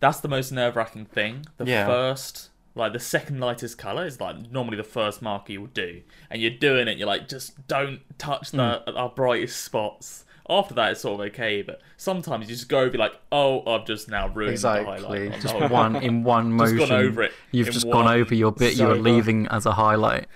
[0.00, 1.44] that's the most nerve wracking thing.
[1.58, 1.86] The Yeah.
[1.86, 2.47] first,
[2.78, 6.40] like the second lightest color is like normally the first marker you would do, and
[6.40, 6.96] you're doing it.
[6.98, 8.96] You're like, just don't touch the Hmm.
[8.96, 10.24] our brightest spots.
[10.50, 13.84] After that, it's sort of okay, but sometimes you just go over like, oh, I've
[13.84, 15.30] just now ruined the Exactly.
[15.42, 16.78] Just one in one motion.
[16.78, 20.26] Just gone over it You've just gone over your bit you're leaving as a highlight.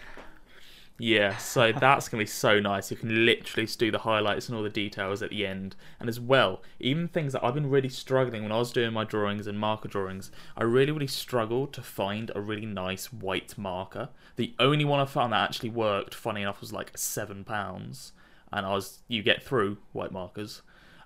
[1.05, 2.93] Yeah, so that's gonna be so nice.
[2.93, 6.09] You can literally just do the highlights and all the details at the end, and
[6.09, 9.49] as well, even things that I've been really struggling when I was doing my drawings
[9.49, 10.31] and marker drawings.
[10.57, 14.11] I really, really struggled to find a really nice white marker.
[14.37, 18.12] The only one I found that actually worked, funny enough, was like seven pounds,
[18.53, 20.62] and I was you get through white markers.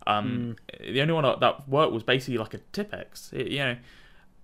[0.06, 3.32] Um, The only one that worked was basically like a Tippex.
[3.32, 3.76] It, you know,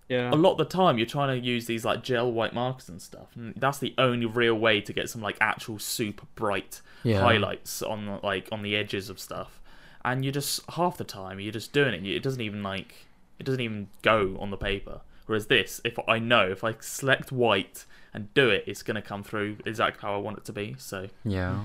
[0.09, 0.31] Yeah.
[0.31, 3.01] a lot of the time you're trying to use these like gel white markers and
[3.01, 7.21] stuff, and that's the only real way to get some like actual super bright Yeah.
[7.21, 9.61] highlights on like on the edges of stuff.
[10.05, 12.05] And you're just half the time you're just doing it.
[12.07, 13.07] It doesn't even like
[13.39, 15.01] it doesn't even go on the paper.
[15.27, 19.23] Whereas this, if I know if I select white and do it, it's gonna come
[19.23, 20.75] through exactly how I want it to be.
[20.79, 21.63] So Yeah.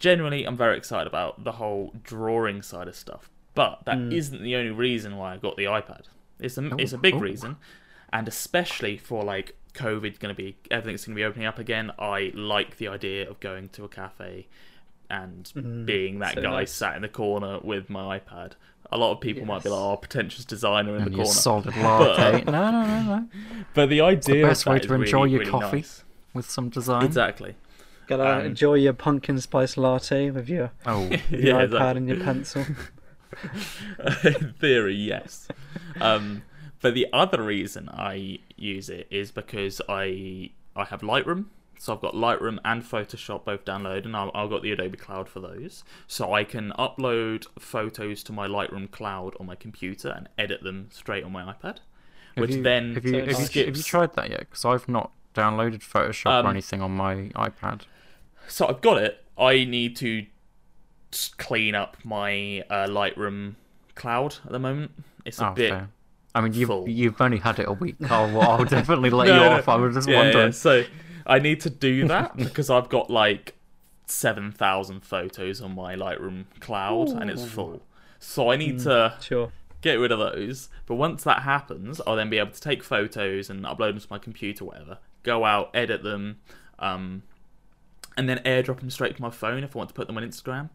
[0.00, 3.30] generally I'm very excited about the whole drawing side of stuff.
[3.54, 4.32] But that Mm.
[4.32, 6.02] not the only reason why I got the iPad.
[6.40, 7.22] It's a Oh, it's a big cool.
[7.22, 7.56] reason,
[8.12, 11.90] and especially for like COVID going to be everything's going to be opening up again.
[11.98, 14.46] I like the idea of going to a cafe
[15.10, 16.70] and Mm, being that so guy nice.
[16.72, 18.52] sat in the corner with my iPad.
[18.90, 21.76] A lot of people might be like, "Oh, pretentious designer in And the corner," solid
[21.76, 22.42] latte.
[22.46, 23.28] no, no, no, no.
[23.74, 25.76] but the idea best of way to is enjoy really, your really coffee.
[25.78, 26.04] nice.
[26.34, 27.04] With some design.
[27.04, 27.54] Exactly.
[28.06, 31.96] Gotta um, enjoy your pumpkin spice latte with your, Oh, your Yeah, iPad exactly.
[31.98, 32.64] and your pencil.
[34.24, 35.48] in theory, yes.
[36.00, 36.42] Um,
[36.80, 41.46] but the other reason I use it is because I I have Lightroom,
[41.78, 45.28] so I've got Lightroom and Photoshop both downloaded, and I- I've got the Adobe Cloud
[45.28, 50.28] for those, so I can upload photos to my Lightroom cloud on my computer and
[50.38, 51.80] edit them straight on my iPad, have
[52.36, 54.40] which you, then have you, have, you, have you tried that yet?
[54.40, 57.82] Because I've not downloaded Photoshop Um, or anything on my iPad.
[58.46, 59.24] So I've got it.
[59.36, 60.26] I need to
[61.38, 63.54] clean up my uh, Lightroom
[63.94, 64.92] cloud at the moment.
[65.24, 65.88] It's a Oh, bit fair.
[66.34, 66.88] I mean, you've full.
[66.88, 67.96] you've only had it a week.
[68.02, 69.56] Oh, well, I'll definitely let No, you no.
[69.56, 69.68] off.
[69.68, 70.46] I was just yeah, wondering.
[70.46, 70.50] yeah.
[70.52, 70.84] So
[71.26, 73.54] I need to do that because I've got like
[74.06, 77.82] seven thousand photos on my Lightroom cloud and it's full.
[78.18, 79.52] So I need to Sure.
[79.80, 80.68] get rid of those.
[80.86, 84.06] But once that happens, I'll then be able to take photos and upload them to
[84.10, 84.98] my computer, whatever.
[85.22, 86.38] Go out, edit them,
[86.78, 87.22] um,
[88.16, 90.22] and then airdrop them straight to my phone if I want to put them on
[90.24, 90.70] Instagram.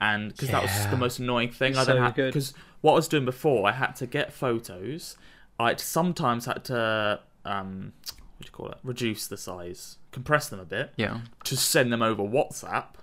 [0.00, 2.94] And because that was the most annoying thing, I So then had because what I
[2.96, 5.16] was doing before, I had to get photos.
[5.60, 8.78] I sometimes had to um, what do you call it?
[8.82, 11.20] Reduce the size, compress them a bit, Yeah.
[11.44, 12.94] to send them over WhatsApp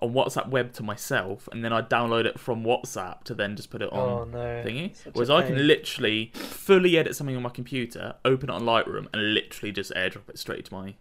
[0.00, 3.70] on WhatsApp web to myself, and then I download it from WhatsApp to then just
[3.70, 4.62] put it on Oh no.
[4.64, 4.94] thingy.
[4.96, 9.06] Such Whereas I can literally fully edit something on my computer, open it on Lightroom,
[9.12, 10.94] and literally just airdrop it straight to my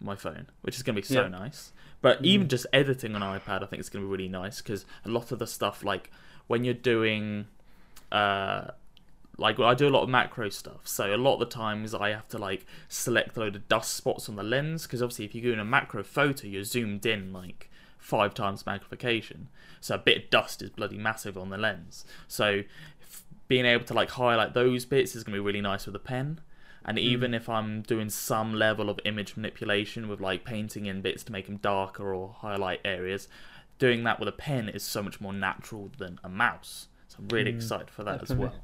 [0.00, 1.28] my phone, which is going to be so Yeah.
[1.28, 1.72] nice.
[2.04, 2.26] But Mm.
[2.26, 5.08] even just editing on iPad, I think it's going to be really nice because a
[5.08, 6.10] lot of the stuff, like
[6.48, 7.46] when you're doing,
[8.12, 8.72] uh,
[9.38, 12.10] like I do a lot of macro stuff, so a lot of the times I
[12.10, 15.34] have to like select a load of dust spots on the lens because obviously if
[15.34, 19.48] you're doing a macro photo, you're zoomed in like five times magnification,
[19.80, 22.04] so a bit of dust is bloody massive on the lens.
[22.28, 22.64] So
[23.48, 26.00] being able to like highlight those bits is going to be really nice with a
[26.00, 26.40] pen.
[26.84, 27.04] And hmm.
[27.04, 31.32] even if I'm doing some level of image manipulation with like painting in bits to
[31.32, 33.28] make them darker or highlight areas,
[33.78, 36.88] doing that with a pen is so much more natural than a mouse.
[37.08, 37.58] So I'm really hmm.
[37.58, 38.54] excited for that as well.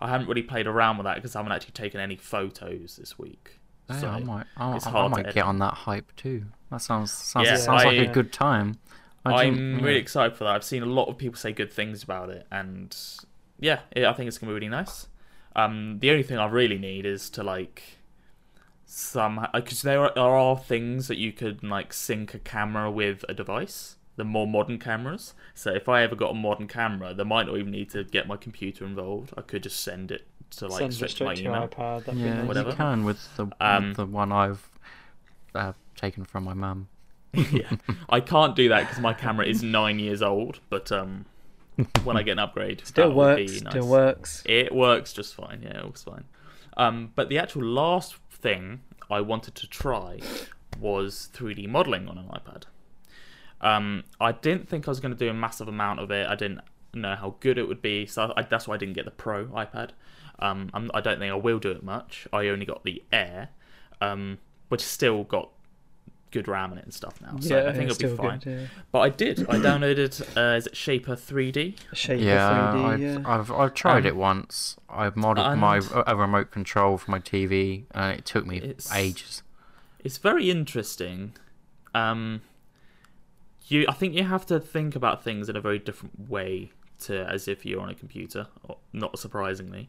[0.00, 3.18] I haven't really played around with that because I haven't actually taken any photos this
[3.18, 3.58] week.
[4.00, 5.34] So I might, I, I- I might edit.
[5.34, 6.44] get on that hype too.
[6.70, 8.78] That sounds sounds, Yeah, sounds like a good time.
[9.24, 10.54] I I'm didn't- really excited for that.
[10.54, 12.94] I've seen a lot of people say good things about it, and
[13.58, 15.08] yeah, I think it's gonna be really nice.
[15.58, 17.82] Um, the only thing I really need is to like
[18.84, 23.24] some because there are, there are things that you could like sync a camera with
[23.28, 23.96] a device.
[24.16, 25.34] The more modern cameras.
[25.54, 28.26] So if I ever got a modern camera, there might not even need to get
[28.26, 29.32] my computer involved.
[29.36, 31.68] I could just send it to like Send it straight to my to your email.
[31.68, 32.04] iPad.
[32.04, 32.48] That'd Yeah, nice.
[32.48, 32.70] Whatever.
[32.70, 34.68] you can with the Um, with the one I've
[35.54, 36.88] uh, taken from my mum.
[37.32, 37.70] yeah,
[38.08, 40.58] I can't do that because my camera is nine years old.
[40.68, 41.26] But um,
[42.04, 43.62] when I get an upgrade, Still that would be works.
[43.62, 43.72] nice.
[43.72, 44.42] Still works.
[44.46, 45.60] It works just fine.
[45.62, 46.24] Yeah, it works fine.
[46.76, 50.20] Um, but the actual last thing I wanted to try
[50.80, 52.64] was 3D modeling on an iPad.
[53.60, 56.26] Um, I didn't think I was going to do a massive amount of it.
[56.28, 56.60] I didn't
[56.94, 59.46] know how good it would be, so I, that's why I didn't get the Pro
[59.46, 59.90] iPad.
[60.38, 62.28] Um, I'm, I don't think I will do it much.
[62.32, 63.48] I only got the Air,
[64.00, 64.38] um,
[64.68, 65.50] which still got
[66.30, 67.36] good RAM in it and stuff now.
[67.40, 68.38] So yeah, I think it'll be fine.
[68.38, 68.50] good.
[68.60, 68.66] Yeah.
[68.92, 69.40] But I did.
[69.48, 70.20] I downloaded.
[70.36, 71.76] Uh, is it Shapr 3D?
[71.94, 72.84] Shapr Yeah, 3D.
[72.84, 73.22] I've, yeah.
[73.26, 74.76] I've I've tried Um, it once.
[74.88, 79.42] I've modded my a remote control for my TV, and it took me It's- ages.
[80.04, 81.32] It's very interesting.
[81.94, 82.42] Um,
[83.66, 86.70] you, I think you have to think about things in a very different way
[87.00, 89.88] to as if you're on a computer, or- not surprisingly.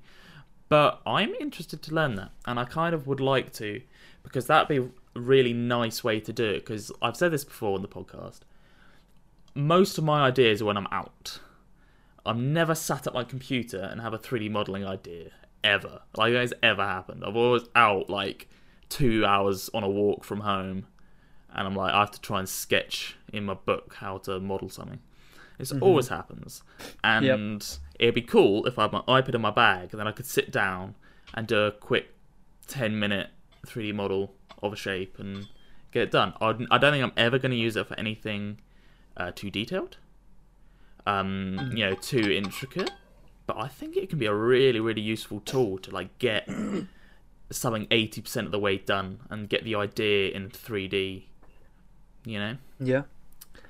[0.68, 3.82] But I'm interested to learn that, and I kind of would like to,
[4.24, 6.60] because that'd be a really nice way to do it.
[6.60, 8.40] Because I've said this before on the podcast.
[9.56, 11.40] Most of my ideas are when I'm out.
[12.26, 15.32] I'm never sat at my computer and have a 3D modeling idea
[15.64, 16.02] ever.
[16.16, 17.24] Like it's ever happened.
[17.26, 18.48] I've always out like
[18.90, 20.86] two hours on a walk from home,
[21.54, 24.70] and I'm like I have to try and sketch in my book how to model
[24.70, 25.00] something.
[25.58, 25.82] This Mhm.
[25.82, 26.64] always happens,
[27.04, 30.12] and it'd be cool if I had my iPad in my bag, and then I
[30.12, 30.96] could sit down
[31.34, 32.14] and do a quick
[32.68, 33.30] ten minute
[33.66, 35.48] 3D model of a shape and
[35.92, 36.34] get it done.
[36.42, 38.60] I I don't think I'm ever going to use it for anything
[39.18, 39.98] uh, too detailed,
[41.06, 42.92] um, you know, too intricate.
[43.48, 46.48] But I think it can be a really, really useful tool to like get
[47.52, 51.28] something eighty percent of the way done and get the idea in three D.
[52.26, 52.58] You know.
[52.80, 53.04] Yeah.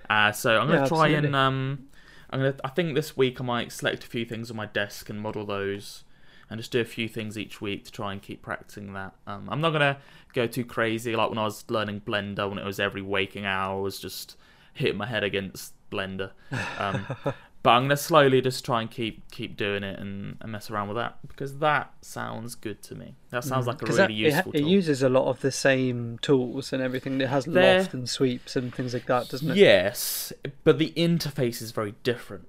[0.09, 1.27] Uh, so I'm gonna Yeah, try absolutely.
[1.27, 1.87] and um,
[2.31, 2.55] I'm gonna.
[2.63, 5.45] I think this week I might select a few things on my desk and model
[5.45, 6.03] those,
[6.50, 9.14] and just do a few things each week to try and keep practicing that.
[9.28, 9.97] Um, I'm not gonna
[10.34, 13.78] go too crazy like when I was learning Blender when it was every waking hour
[13.78, 14.36] I was just
[14.74, 16.32] hitting my head against Blender.
[16.78, 17.06] Um,
[17.64, 20.88] but I'm gonna slowly just try and keep keep doing it and, and mess around
[20.88, 23.16] with that because that sounds good to me.
[23.32, 23.89] That sounds like a Mm.
[23.89, 24.68] really that- it useful it, tool.
[24.70, 27.20] uses a lot of the same tools and everything.
[27.22, 29.58] It has They're- loft and sweeps and things like that, doesn't it?
[29.58, 30.32] Yes,
[30.64, 32.47] but the interface is very different.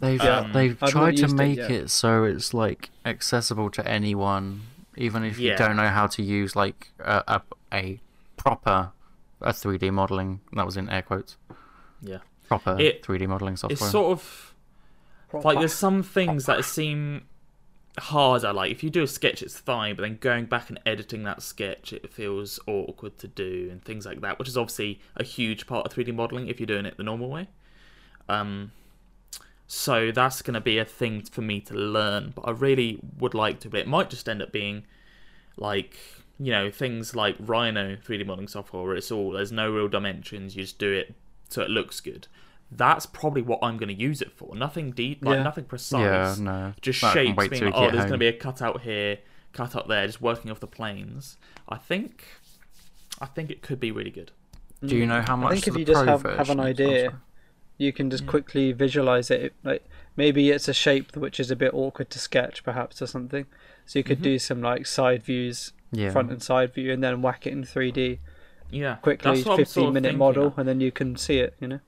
[0.00, 3.86] They've Um, they've I've tried to used it make it, so it's like accessible to
[3.86, 4.62] anyone,
[4.96, 5.52] even if Yeah.
[5.52, 7.42] you don't know how to use like a a,
[7.72, 8.00] a
[8.36, 8.92] proper
[9.40, 10.40] a 3D modeling.
[10.52, 11.36] That was in air quotes.
[12.00, 12.18] Yeah.
[12.48, 13.74] Proper It- 3D modeling software.
[13.74, 14.54] It's sort of
[15.44, 17.24] like there's some things that seem
[17.98, 18.52] harder.
[18.52, 21.42] Like if you do a sketch, it's fine, but then going back and editing that
[21.42, 24.38] sketch, it feels awkward to do and things like that.
[24.38, 27.28] Which is obviously a huge part of 3D modeling if you're doing it the normal
[27.28, 27.48] way.
[28.28, 28.72] Um,
[29.68, 32.32] so that's going to be a thing for me to learn.
[32.34, 33.68] But I really would like to.
[33.68, 34.84] But it might just end up being
[35.56, 35.96] like
[36.40, 40.56] you know things like Rhino 3D modeling software, where it's all there's no real dimensions.
[40.56, 41.14] You just do it
[41.48, 42.26] so it looks good.
[42.70, 44.54] That's probably what I'm going to use it for.
[44.54, 45.42] Nothing deep, like Yeah.
[45.42, 46.74] nothing precise yeah, no.
[46.82, 49.18] just That shapes being like, oh, there's going to be a cutout here,
[49.54, 51.38] cutout there, just working off the planes.
[51.66, 52.24] I think,
[53.20, 54.32] I think it could be really good.
[54.84, 55.52] Do you know how much?
[55.52, 56.64] I think if the you just have, have an version is?
[56.80, 57.14] Idea, sorry.
[57.78, 58.30] You can just Yeah.
[58.30, 59.54] quickly visualize it.
[59.64, 59.84] Like
[60.16, 63.46] maybe it's a shape which is a bit awkward to sketch, perhaps, or something.
[63.86, 64.22] So you could Mhm.
[64.24, 66.10] do some like side views, yeah.
[66.10, 68.18] front and side view, and then whack it in 3D
[68.70, 70.58] Yeah, quickly, that's what I'm 15 sort of minute model, of.
[70.58, 71.54] and then you can see it.
[71.60, 71.80] You know.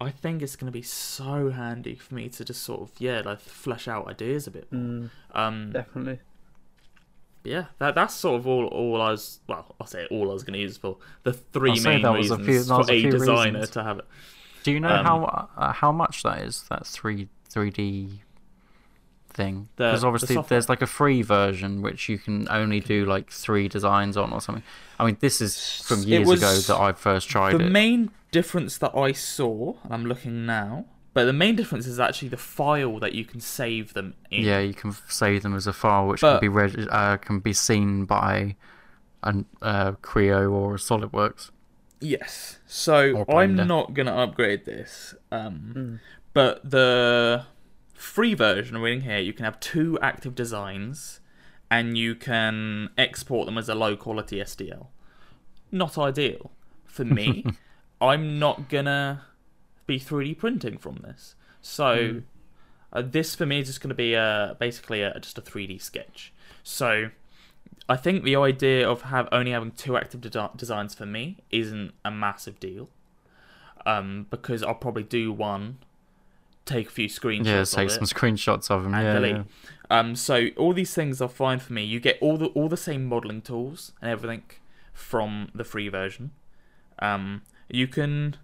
[0.00, 3.22] I think it's going to be so handy for me to just sort of yeah,
[3.24, 4.70] like flesh out ideas a bit.
[4.70, 6.20] Mm, Um, definitely.
[7.44, 9.40] yeah, that that's sort of all all I was.
[9.48, 12.10] Well, I'll say all I was going to use for the three I'll main that
[12.10, 13.70] a reasons few- for a a designer reasons.
[13.70, 14.04] to have it.
[14.68, 16.64] Do you know um, how uh, how much that is?
[16.70, 18.20] That three three D
[19.30, 19.68] thing.
[19.76, 20.48] Because the obviously software.
[20.56, 24.40] there's like a free version which you can only do like three designs on or
[24.40, 24.64] something.
[24.98, 27.70] I mean, this is from years was- ago that I first tried The it.
[27.72, 32.28] main difference that I saw, and I'm looking now, but the main difference is actually
[32.28, 34.44] the file that you can save them in.
[34.44, 37.38] Yeah, you can save them as a file which But- can be reg- uh, can
[37.38, 38.56] be seen by
[39.22, 41.50] an uh, Creo or a SolidWorks.
[42.00, 42.58] Yes.
[42.66, 45.14] So I'm not gonna upgrade this.
[45.32, 46.00] Um, Mm.
[46.32, 47.44] but the
[47.94, 51.20] free version I'm reading here, you can have two active designs,
[51.70, 54.88] and you can export them as a low quality STL.
[55.72, 56.50] Not ideal
[56.84, 57.44] for me.
[58.00, 59.22] I'm not gonna
[59.86, 61.34] be 3D printing from this.
[61.60, 62.22] So Mm.
[62.92, 66.32] uh, this for me is just gonna be a basically a, just a 3D sketch.
[66.62, 67.10] So
[67.88, 71.92] I think the idea of have only having two active de- designs for me isn't
[72.04, 72.88] a massive deal,
[73.86, 75.78] um, because I'll probably do one,
[76.66, 78.94] take a few screenshots, Yeah, take it, some screenshots of them.
[78.94, 79.36] and yeah, delete.
[79.36, 79.42] yeah.
[79.90, 81.82] Um, so all these things are fine for me.
[81.82, 84.42] You get all the all the same modeling tools and everything
[84.92, 86.32] from the free version.
[86.98, 88.36] Um, you can.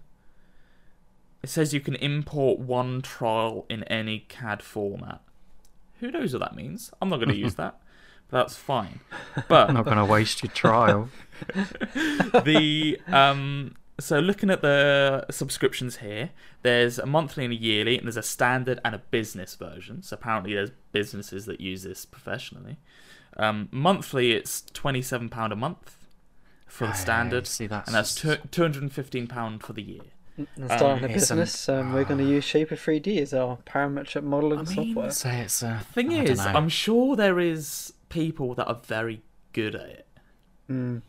[1.43, 5.21] It says you can import one trial in any CAD format.
[5.99, 6.91] Who knows what that means?
[6.99, 7.79] I'm not going to use that.
[8.29, 8.99] But that's fine.
[9.47, 11.09] But I'm not going to waste your trial.
[12.43, 16.29] the um so looking at the subscriptions here
[16.63, 20.13] there's a monthly and a yearly and there's a standard and a business version so
[20.15, 22.77] apparently there's businesses that use this professionally
[23.37, 25.97] um monthly it's 27 pound a month
[26.67, 30.01] for the standard See, that's and that's 215 pound for the year
[30.37, 33.57] And starting a it's an- business, um, we're going to use Shapr 3D as our
[33.65, 35.11] parametric modeling I mean, software.
[35.11, 39.17] Say it's a thing I is i'm sure there is people that are very
[39.53, 40.07] good at it
[40.69, 41.01] Mm.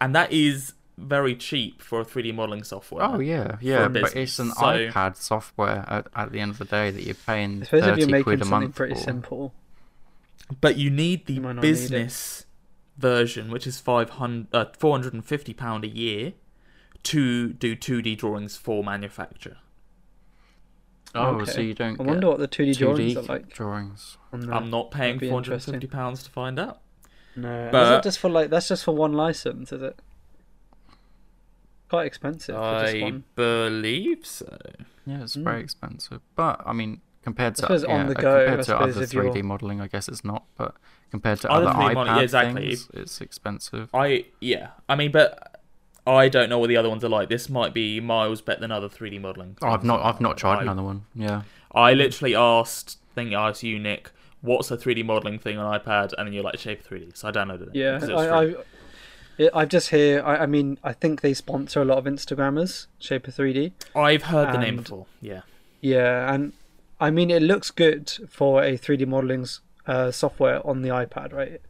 [0.00, 4.38] and that is very cheap for a 3d modeling software Oh yeah, yeah, but it's
[4.40, 7.64] an so- iPad software at, at the end of the day that you're paying I
[7.66, 9.00] suppose if thirty you're quid a month pretty for.
[9.00, 9.44] simple,
[10.60, 12.46] But you need the You might not need business
[12.96, 16.32] version, which is 500, uh, 450 pound a year,
[17.04, 19.58] to do 2D drawings for manufacture.
[21.14, 21.50] Oh, Okay.
[21.52, 23.48] so you don't I get wonder what the 2D 2D drawings are like.
[23.48, 24.18] drawings.
[24.32, 26.80] on I'm not paying 450 pounds to find out.
[27.36, 29.72] No, is but- it just for like that's just for one license?
[29.72, 29.98] Is it?
[31.88, 33.24] quite expensive for this I one.
[33.34, 34.58] believe so.
[35.06, 36.20] Yeah, it's very expensive.
[36.36, 39.42] But I mean, compared to suppose on yeah, the uh, go, compared to other 3D
[39.42, 40.44] modeling, I guess it's not.
[40.56, 40.74] But
[41.10, 42.66] compared to Other other 3D iPad modelling- yeah, exactly.
[42.68, 43.88] things, it's expensive.
[43.94, 44.68] I yeah.
[44.88, 45.57] I mean, but
[46.08, 47.28] I don't know what the other ones are like.
[47.28, 49.56] This might be miles better than other 3D modeling.
[49.62, 51.04] Oh, I've not, I've not tried I, another one.
[51.14, 51.42] Yeah,
[51.72, 55.78] I literally asked, I think I asked you, Nick, what's a 3D modeling thing on
[55.78, 57.16] iPad, and then you're like Shape 3D.
[57.16, 57.74] So I downloaded it.
[57.74, 58.56] Yeah, it was I, free.
[58.56, 58.62] I,
[59.38, 60.22] yeah, just hear.
[60.24, 63.72] I, I mean, I think they sponsor a lot of Instagrammers, Shapr 3D.
[63.94, 65.06] I, have heard the name and- before.
[65.20, 65.42] Yeah.
[65.80, 66.54] Yeah, and
[66.98, 69.46] I mean, it looks good for a 3D modeling
[69.86, 71.60] uh, software on the iPad, right?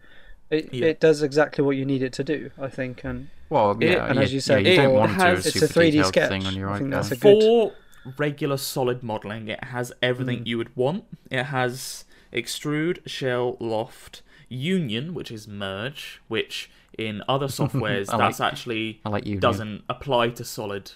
[0.51, 0.87] It Yeah.
[0.87, 4.07] it does exactly what you need it to do, I think, and well, It- yeah,
[4.07, 5.69] and yeah, as you said, yeah, you it don't want has- to it's a a
[5.69, 6.29] 3D detailed sketch.
[6.29, 7.73] thing on your I think that's a good- For
[8.17, 10.47] regular solid modeling, it has everything Mm.
[10.47, 11.05] you would want.
[11.31, 18.27] It has extrude, shell, loft, union, which is merge, which in other softwares I like-
[18.29, 19.39] that's actually I like you.
[19.39, 20.93] doesn't apply to solid.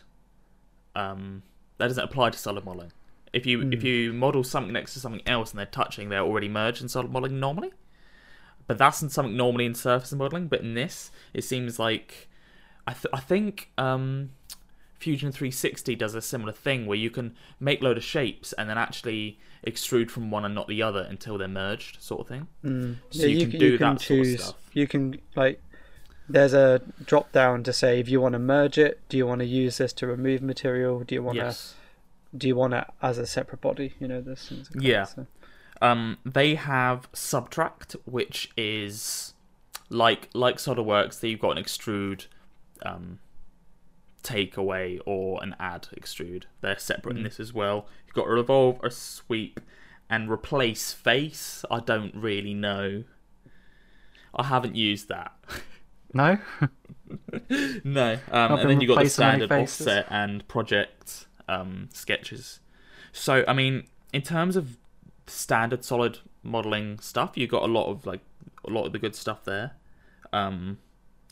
[0.95, 1.43] Um,
[1.79, 2.93] that doesn't apply to solid modeling.
[3.33, 6.49] If you if you model something next to something else and they're touching, they're already
[6.49, 7.73] merged in solid modeling normally.
[8.67, 10.49] But that's in something normally in surface modeling.
[10.49, 12.29] But in this, it seems like
[12.87, 14.31] I th- I think um,
[14.99, 18.79] Fusion 360 does a similar thing where you can make load of shapes and then
[18.79, 22.49] actually extrude from one and not the other until they're merged, sort of thing.
[22.65, 24.55] mm, So you can c- do that sort of stuff.
[24.73, 25.61] You can like.
[26.29, 29.01] There's a drop down to say if you want to merge it.
[29.09, 31.01] Do you want to use this to remove material?
[31.01, 31.45] Do you want to?
[31.45, 31.75] Yes.
[32.35, 33.95] Do you want it as a separate body?
[34.01, 34.49] You know, this.
[34.49, 34.71] things.
[34.71, 35.05] like that, Yeah.
[35.05, 35.27] so-
[35.83, 39.35] Um, they have Subtract, which is
[39.91, 41.21] like like SolidWorks.
[41.21, 42.27] That you've got an extrude,
[42.85, 43.19] um,
[44.23, 46.45] take away or an add extrude.
[46.61, 47.87] They're separate in this as well.
[48.07, 49.61] You've got a revolve, a sweep,
[50.09, 51.65] and replace face.
[51.71, 53.05] I don't really know.
[54.35, 55.33] I haven't used that.
[56.15, 56.39] No,
[57.85, 58.19] No.
[58.31, 62.61] Um, and then you got the replaced so many standard offset and project um, sketches.
[63.13, 64.77] So I mean, in terms of
[65.27, 68.21] standard solid modeling stuff, you've got a lot of like
[68.67, 69.73] a lot of the good stuff there.
[70.33, 70.79] Um,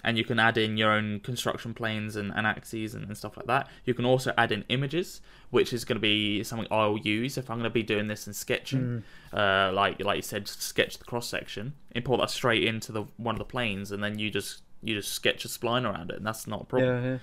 [0.02, 3.36] and you can add in your own construction planes and, and axes and, and stuff
[3.36, 3.68] like that.
[3.84, 5.20] You can also add in images,
[5.50, 8.26] which is going to be something I'll use if I'm going to be doing this
[8.26, 9.02] in sketching.
[9.32, 13.34] Uh, like like you said, sketch the cross section, import that straight into the one
[13.34, 16.26] of the planes, and then you just you just sketch a spline around it, and
[16.26, 17.04] that's not a problem.
[17.04, 17.18] Yeah, yeah.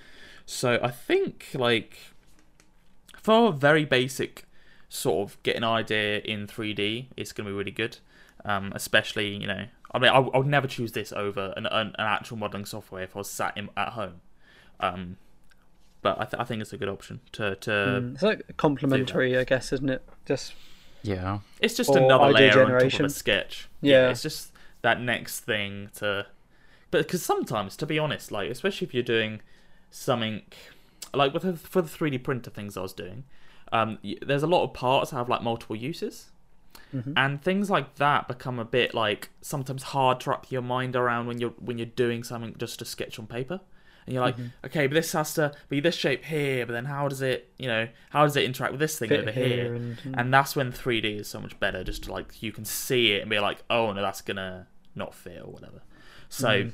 [0.46, 1.98] So I think like
[3.20, 4.46] for a very basic
[4.88, 7.98] sort of get an idea in 3D, it's going to be really good.
[8.44, 11.88] Um, especially you know, I mean, I, I would never choose this over an, an,
[11.88, 14.20] an actual modeling software if I was sat in, at home.
[14.80, 15.16] Um,
[16.02, 17.70] but I, th- I think it's a good option to to.
[17.70, 20.02] Mm, It's like complementary, I guess, isn't it?
[20.26, 20.54] Just
[21.02, 23.04] yeah, It's just Or another idea layer on top of generation.
[23.06, 23.68] a sketch.
[23.80, 24.10] Yeah.
[24.10, 26.26] it's just that next thing to.
[26.90, 29.40] But because sometimes, to be honest, like especially if you're doing
[29.90, 30.42] something
[31.14, 33.24] like with the, for the 3D printer things I was doing,
[33.72, 36.30] um, there's a lot of parts that have like multiple uses.
[36.94, 37.12] Mm-hmm.
[37.16, 41.26] And things like that become a bit like sometimes hard to wrap your mind around
[41.26, 43.60] when you're when you're doing something just to sketch on paper.
[44.06, 44.66] And you're like, Mm-hmm.
[44.66, 47.66] okay, but this has to be this shape here, but then how does it, you
[47.68, 49.74] know, how does it interact with this thing fit over here here?
[49.74, 51.84] and, and that's when 3D is so much better.
[51.84, 55.14] Just to, like you can see it and be like, oh no, that's gonna not
[55.14, 55.82] fit or whatever.
[56.30, 56.68] So Mm-hmm.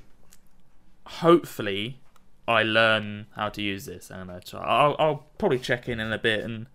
[1.07, 2.01] hopefully,
[2.47, 4.61] I learn how to use this, and I try.
[4.63, 6.67] I'll, I'll probably check in in a bit and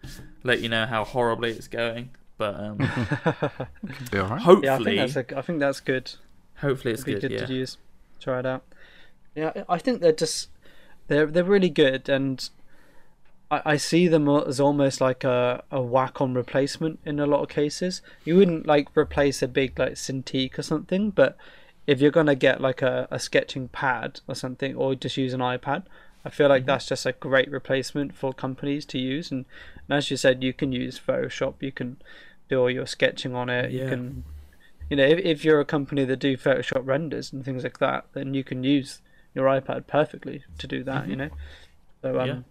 [0.44, 2.10] let you know how horribly it's going.
[2.40, 4.42] But um, could be alright.
[4.42, 6.12] hopefully, yeah, I think that's a, I think that's good.
[6.58, 7.22] hopefully it's good.
[7.22, 7.46] good, yeah.
[7.46, 7.78] to use.
[8.20, 8.64] Try it out.
[9.36, 10.50] Yeah, I I think they're just
[11.08, 12.50] they're they're really good, and
[13.52, 17.42] I, I see them as almost like a a whack on replacement in a lot
[17.44, 18.02] of cases.
[18.24, 21.38] You wouldn't like replace a big like Cintiq or something, but
[21.88, 25.42] if you're gonna get like a, a sketching pad or something, or just use an
[25.42, 25.84] iPad,
[26.24, 26.52] I feel Mm-hmm.
[26.52, 29.32] like that's just a great replacement for companies to use.
[29.32, 29.46] And,
[29.88, 31.98] and as you said, you can use Photoshop, you can
[32.50, 34.24] do all your sketching on it, you can
[34.90, 38.08] you know, if, if you're a company that do Photoshop renders and things like that,
[38.14, 39.02] then you can use
[39.36, 41.08] your iPad perfectly to do that.
[41.08, 41.30] You know,
[42.02, 42.38] so um, Mm-hmm.
[42.38, 42.42] Yeah.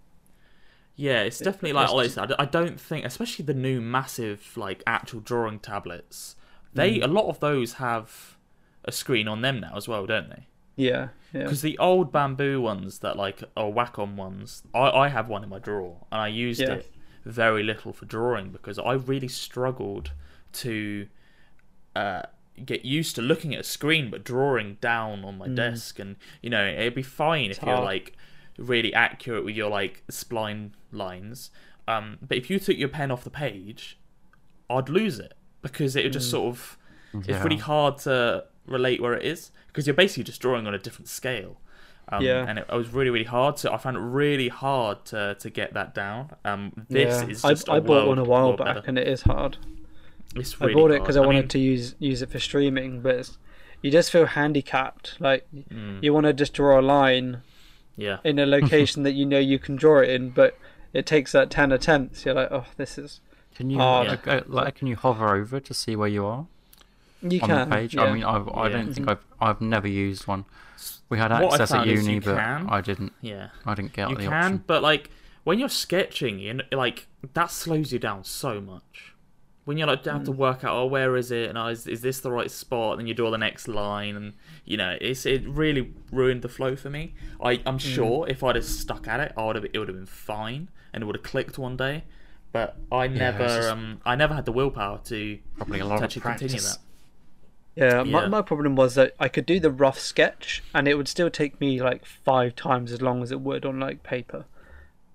[1.01, 2.32] Yeah, it's definitely like Ollie said.
[2.40, 6.34] I don't think, especially the new massive like actual drawing tablets,
[6.74, 8.36] they a lot of those have
[8.84, 10.49] a screen on them now as well, don't they?
[10.76, 15.28] yeah, yeah, Because the old bamboo ones that like are Wacom ones, I, I have
[15.28, 16.74] one in my drawer and I used Yeah.
[16.74, 16.92] it
[17.29, 20.12] very little for drawing because I really struggled
[20.55, 21.07] to
[21.95, 22.22] uh,
[22.64, 26.51] get used to looking at a screen but drawing down on my desk and you
[26.51, 28.14] know it'd be fine if you're like
[28.57, 31.51] really accurate with your like spline lines
[31.87, 33.99] um, but if you took your pen off the page
[34.70, 36.79] I'd lose it because it would just sort of
[37.14, 40.79] it's really hard to relate where it is because you're basically just drawing on a
[40.79, 41.61] different scale.
[42.11, 42.44] Um, Yeah.
[42.48, 43.56] and it, it was really really hard.
[43.59, 43.72] to.
[43.72, 46.30] I found it really hard to to get that down.
[46.44, 47.28] Um, this yeah.
[47.28, 48.82] is I, just a I bought world- one a while back, better.
[48.86, 49.59] and it is hard.
[50.36, 53.00] It's really I bought it because I wanted mean, to use use it for streaming,
[53.00, 53.38] but it's,
[53.82, 55.16] you just feel handicapped.
[55.20, 57.42] Like mm, you want to just draw a line
[57.96, 58.18] yeah.
[58.24, 60.56] in a location that you know you can draw it in, but
[60.92, 62.24] it takes that ten attempts.
[62.24, 63.20] You're like, oh, this is.
[63.54, 66.46] Can you Oh, like, uh, like can you hover over to see where you are
[67.22, 67.68] You on can.
[67.68, 67.94] the page?
[67.94, 68.02] yeah.
[68.04, 68.76] I mean, I've, I Yeah.
[68.76, 70.44] don't think I've I've never used one.
[71.09, 72.66] We had access at uni, but can.
[72.68, 73.12] I didn't.
[73.20, 73.48] Yeah.
[73.64, 74.64] I didn't get you the can, option.
[74.66, 75.11] but like
[75.44, 79.14] when you're sketching, you know, like that slows you down so much.
[79.64, 82.00] When you're like have to work out, oh, where is it, and oh, is, is
[82.00, 82.92] this the right spot?
[82.92, 84.32] And then you draw the next line, and
[84.64, 87.14] you know, it's it really ruined the flow for me.
[87.42, 89.96] I I'm sure if I'd have stuck at it, I would have it would have
[89.96, 92.04] been fine, and it would have clicked one day.
[92.50, 95.88] But I it's never just- um I never had the willpower to Probably a to
[95.88, 96.76] lot of actually continue practice.
[96.76, 96.82] that.
[97.79, 98.29] Yeah, My, Yeah.
[98.29, 101.61] my problem was that I could do the rough sketch and it would still take
[101.61, 104.45] me like five times as long as it would on like paper.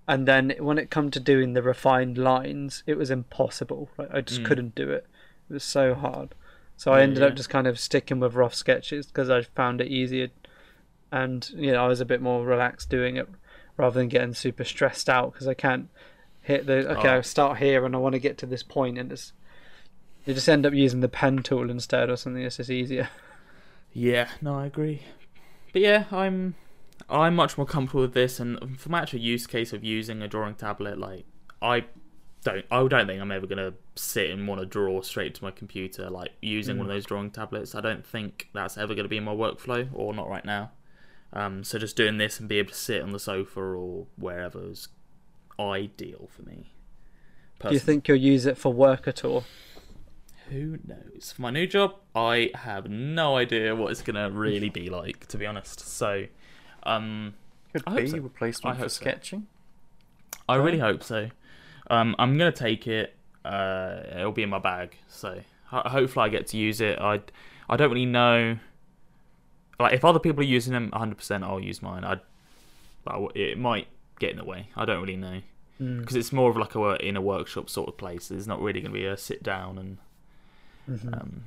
[0.08, 3.90] And then when it come to doing the refined lines, it was impossible.
[3.98, 4.46] Like, I just Mm.
[4.46, 5.08] couldn't do it.
[5.50, 6.36] It was so hard.
[6.76, 9.80] So I Yeah, ended up just kind of sticking with rough sketches because I found
[9.80, 10.30] it easier,
[11.12, 13.30] and you know I was a bit more relaxed doing it
[13.78, 15.88] rather than getting super stressed out because I can't
[16.42, 17.10] hit the okay.
[17.10, 17.18] Oh.
[17.18, 19.32] I start here and I want to get to this point and it's
[20.26, 23.10] you just end up using the pen tool instead or something that's just easier.
[23.92, 25.04] Yeah, no, I agree.
[25.72, 26.56] But yeah, I'm
[27.10, 30.28] I'm much more comfortable with this, and for my actual use case of using a
[30.28, 31.26] drawing tablet, like
[31.62, 31.86] I
[32.44, 35.52] don't I don't think I'm ever gonna sit and want to draw straight to my
[35.52, 37.76] computer, like using one of those drawing tablets.
[37.76, 40.72] I don't think that's ever gonna be in my workflow, or not right now.
[41.32, 44.70] Um, so just doing this and be able to sit on the sofa or wherever
[44.70, 44.88] is
[45.60, 46.72] ideal for me.
[47.60, 49.46] Do you think you'll use it for work at all?
[50.54, 51.32] Who knows?
[51.36, 55.38] For my new job, I have no idea what it's gonna really be like, to
[55.38, 55.80] be honest.
[55.82, 56.26] So,
[56.84, 57.34] um,
[57.74, 58.18] Could I be so.
[58.20, 59.02] replacement I for hope so.
[59.02, 59.48] sketching.
[60.48, 61.30] I really hope so.
[61.90, 63.16] Um, I'm gonna take it.
[63.44, 67.00] Uh, it'll be in my bag, so ho- hopefully I get to use it.
[67.00, 67.22] I,
[67.70, 68.58] I don't really know.
[69.80, 72.04] Like, if other people are using them, 100%, I'll use mine.
[72.06, 72.20] I,
[73.04, 73.88] but I it might
[74.20, 74.70] get in the way.
[74.76, 75.42] I don't really know
[75.82, 76.02] Mm.
[76.02, 78.28] because it's more of like a in a workshop sort of place.
[78.28, 79.98] There's not really gonna be a sit down and
[80.90, 81.14] Mhm.
[81.22, 81.44] Um,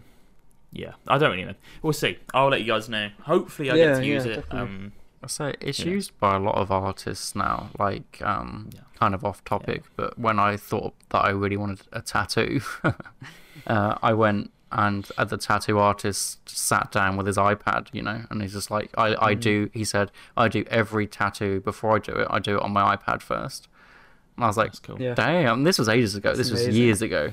[0.72, 1.54] yeah, I don't really know.
[1.82, 2.18] We'll see.
[2.34, 3.10] I'll let you guys know.
[3.22, 4.34] Hopefully, I Yeah, get to use yeah, it.
[4.36, 4.58] definitely.
[4.60, 4.92] Um,
[5.28, 5.86] So it's Yeah.
[5.86, 7.70] used by a lot of artists now.
[7.80, 8.80] Like, um, Yeah.
[8.96, 12.60] kind of off topic, but when I thought that I really wanted a tattoo,
[13.66, 18.24] uh, I went and uh, the tattoo artist sat down with his iPad, you know,
[18.30, 19.40] and he's just like, I, I Mm.
[19.40, 19.70] do.
[19.72, 22.26] He said, I do every tattoo before I do it.
[22.30, 23.68] I do it on my iPad first.
[24.36, 25.00] And I was like, that's cool.
[25.00, 25.14] Yeah.
[25.14, 26.28] damn, this was ages ago.
[26.34, 27.32] That's this was years ago.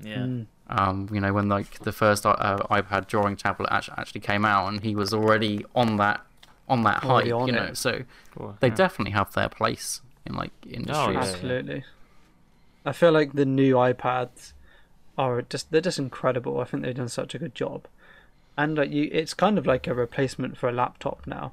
[0.00, 0.18] Yeah.
[0.18, 0.46] Mm.
[0.68, 2.32] Um, you know, when like the first uh,
[2.70, 6.22] iPad drawing tablet actually, actually came out, and he was already on that
[6.68, 7.62] on that Already hype, on you know.
[7.64, 7.76] it.
[7.76, 8.02] So
[8.36, 8.74] Cool, they yeah.
[8.74, 11.16] definitely have their place in like industries.
[11.16, 11.20] Oh.
[11.20, 11.84] Absolutely.
[12.84, 14.52] I feel like the new iPads
[15.18, 16.60] are just they're just incredible.
[16.60, 17.86] I think they've done such a good job.
[18.58, 21.52] And like you it's kind of like a replacement for a laptop now.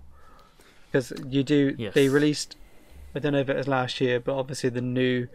[0.92, 2.56] Because you do they released
[3.16, 5.28] I don't know if it was last year, but obviously the new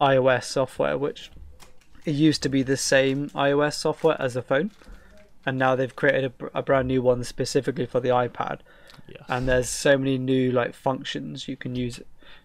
[0.00, 1.30] iOS software which
[2.04, 4.70] it used to be the same iOS software as the phone.
[5.46, 8.60] And now they've created a, a brand new one specifically for the iPad
[9.08, 9.22] Yes.
[9.28, 12.00] and there's so many new like functions you can use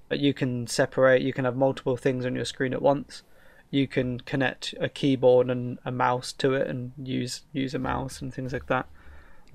[0.10, 3.22] that you can separate you can have multiple things on your screen at once
[3.70, 8.20] you can connect a keyboard and a mouse to it and use use a mouse
[8.22, 8.88] and things like that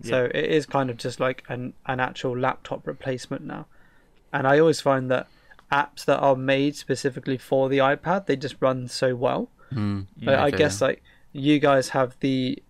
[0.00, 0.10] Yeah.
[0.10, 3.66] so it is kind of just like an, an actual laptop replacement now
[4.32, 5.26] and i always find that
[5.70, 10.38] apps that are made specifically for the ipad they just run so well Mm, Like,
[10.38, 11.02] I okay, guess like
[11.32, 12.62] you guys have the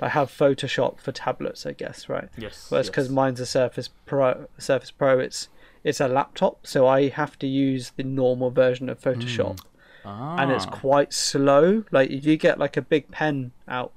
[0.00, 2.28] I have Photoshop for tablets, I guess, right?
[2.36, 2.68] yes.
[2.70, 3.14] Well, it's because yes.
[3.14, 4.46] mine's a Surface Pro.
[4.58, 5.18] Surface Pro.
[5.20, 5.48] It's
[5.84, 9.58] it's a laptop, so I have to use the normal version of Photoshop,
[10.04, 10.70] and it's Ah.
[10.70, 11.84] quite slow.
[11.92, 13.92] Like if you get like a big pen out,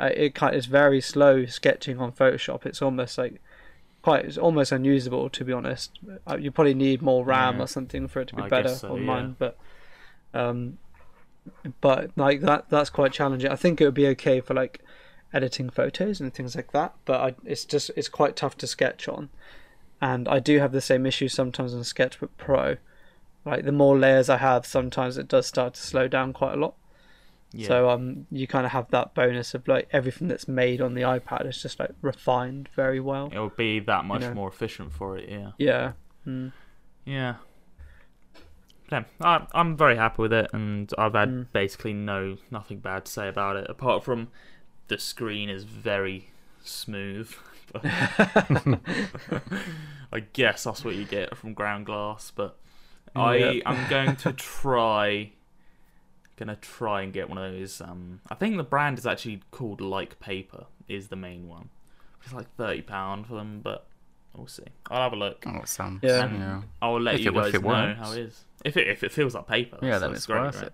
[0.00, 2.64] uh, it kind it's very slow sketching on Photoshop.
[2.64, 3.40] It's almost like
[4.00, 5.98] quite it's almost unusable to be honest.
[6.26, 7.64] Uh, You probably need more RAM Yeah.
[7.64, 9.04] or something for it to be I better so, on yeah.
[9.06, 9.58] mine, but
[10.34, 10.78] um,
[11.80, 13.50] but like that that's quite challenging.
[13.50, 14.80] I think it would be okay for like
[15.32, 19.08] editing photos and things like that, but I, it's just it's quite tough to sketch
[19.08, 19.28] on.
[20.00, 22.76] And I do have the same issue sometimes on Sketchbook Pro.
[23.44, 26.56] Like the more layers I have, sometimes it does start to slow down quite a
[26.56, 26.74] lot.
[27.52, 27.68] Yeah.
[27.68, 31.02] So um, you kind of have that bonus of like everything that's made on the
[31.02, 33.30] iPad is just like refined very well.
[33.32, 34.34] it will be that much know.
[34.34, 35.28] more efficient for it.
[35.28, 35.52] Yeah.
[35.58, 35.92] Yeah.
[36.26, 36.52] Mm.
[37.04, 37.36] Yeah.
[38.90, 41.46] Yeah, I, I'm very happy with it, and I've had Mm.
[41.52, 44.28] basically no nothing bad to say about it, apart from
[44.88, 46.30] the screen is very
[46.64, 47.32] smooth
[50.12, 52.56] I guess that's what you get from ground glass, but
[53.14, 53.62] I Yep.
[53.66, 55.32] am going to try.
[56.36, 57.80] Gonna try and get one of those.
[57.80, 60.66] Um, I think the brand is actually called Like Paper.
[60.88, 61.68] Is the main one.
[62.24, 63.87] It's like thirty pound for them, but
[64.38, 64.62] we'll see.
[64.90, 65.44] I'll have a look.
[65.46, 66.00] Oh, it sounds.
[66.02, 66.32] Yeah.
[66.32, 66.62] Yeah.
[66.80, 67.98] I'll let If you it- if guys it know works.
[67.98, 68.44] how it is.
[68.64, 70.64] If it if it feels like paper, Yeah, then it's great, worth right?
[70.66, 70.72] it.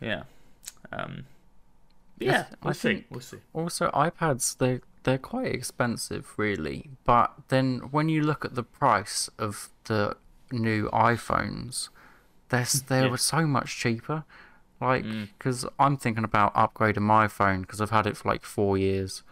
[0.00, 0.22] Yeah.
[0.92, 1.24] Um.
[2.18, 2.88] Yeah, I we'll see.
[2.88, 3.38] think- We'll see.
[3.52, 6.90] Also, iPads they they're quite expensive, really.
[7.04, 10.16] But then when you look at the price of the
[10.50, 11.88] new iPhones,
[12.48, 13.08] they're they Yeah.
[13.10, 14.24] were so much cheaper.
[14.80, 15.28] Like, Mm.
[15.36, 19.22] because I'm thinking about upgrading my phone because I've had it for like four years,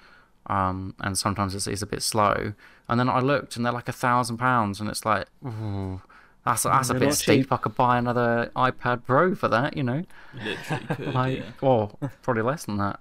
[0.49, 2.53] um, and sometimes it's, it's a bit slow.
[2.88, 6.01] And then I looked, and they're like a thousand pounds, and it's like, ooh,
[6.44, 7.42] that's that's a They're bit steep.
[7.42, 7.53] cheap.
[7.53, 10.05] I could buy another iPad Pro for that, you know.
[10.34, 11.14] Literally could.
[11.14, 11.44] Like, yeah.
[11.61, 11.90] or
[12.22, 13.01] probably less than that.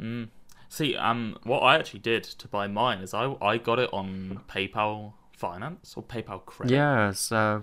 [0.00, 0.28] Mm.
[0.70, 4.40] See, um, what I actually did to buy mine is I I got it on
[4.48, 6.72] PayPal Finance or PayPal Credit.
[6.74, 7.60] Yeah, it's uh,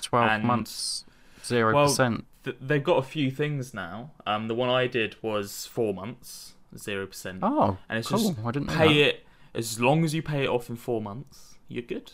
[0.00, 1.04] 12 And- months,
[1.44, 2.24] 0%.
[2.44, 4.10] Th- they've got a few things now.
[4.26, 8.18] Um, the one I did was four months, zero percent, oh, and it's cool.
[8.34, 11.54] just I didn't pay it as long as you pay it off in four months.
[11.68, 12.12] You're good.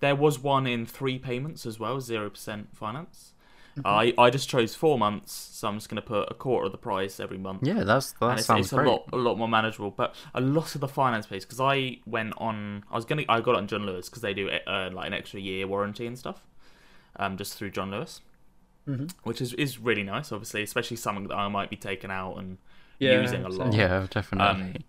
[0.00, 3.32] There was one in three payments as well, zero percent finance.
[3.78, 3.86] Mm-hmm.
[3.86, 6.78] I I just chose four months, so I'm just gonna put a quarter of the
[6.78, 7.60] price every month.
[7.62, 8.86] Yeah, that's that and it's, sounds it's great.
[8.86, 9.90] a lot a lot more manageable.
[9.92, 13.40] But a lot of the finance piece because I went on I was gonna I
[13.40, 16.18] got it on John Lewis because they do uh, like an extra year warranty and
[16.18, 16.44] stuff,
[17.16, 18.22] um, just through John Lewis,
[18.88, 19.12] Mhm.
[19.22, 20.32] which is is really nice.
[20.32, 22.58] Obviously, especially something that I might be taking out and
[23.00, 23.72] Yeah, using a lot.
[23.72, 24.84] Yeah, definitely.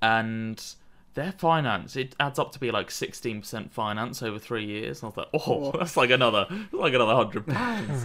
[0.00, 0.74] and
[1.14, 5.02] their finance it adds up to be like 16% finance over three years.
[5.02, 8.04] And I was like, oh, that's like another like another hundred pounds.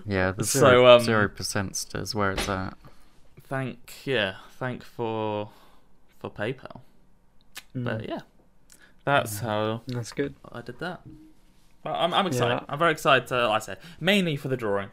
[0.06, 2.76] yeah, the so, zero, um, zero percent stays where it's at.
[3.44, 5.50] thank yeah, thank for
[6.18, 6.80] for PayPal.
[7.74, 8.20] Mm, But yeah,
[9.04, 10.34] that's how that's good.
[10.50, 11.02] I did that.
[11.84, 12.54] Well, I'm, I'm excited.
[12.54, 12.64] Yeah.
[12.68, 13.28] I'm very excited.
[13.28, 14.90] To, like I said, mainly for the drawing.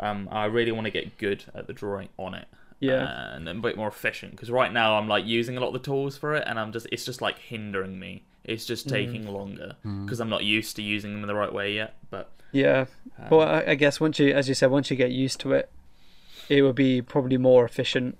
[0.00, 2.46] Um, I really want to get good at the drawing on it.
[2.82, 3.34] Yeah.
[3.36, 5.78] And a bit more efficient because right now I'm like using a lot of the
[5.90, 8.24] tools for it, and I'm just it's just like hindering me.
[8.44, 8.90] It's just Mm.
[8.90, 10.04] taking longer Mm.
[10.04, 11.94] because I'm not used to using them in the right way yet.
[12.10, 12.86] But Yeah.
[13.18, 15.52] um, Well, I, I guess once you, as you said, once you get used to
[15.52, 15.70] it,
[16.48, 18.18] it will be probably more efficient.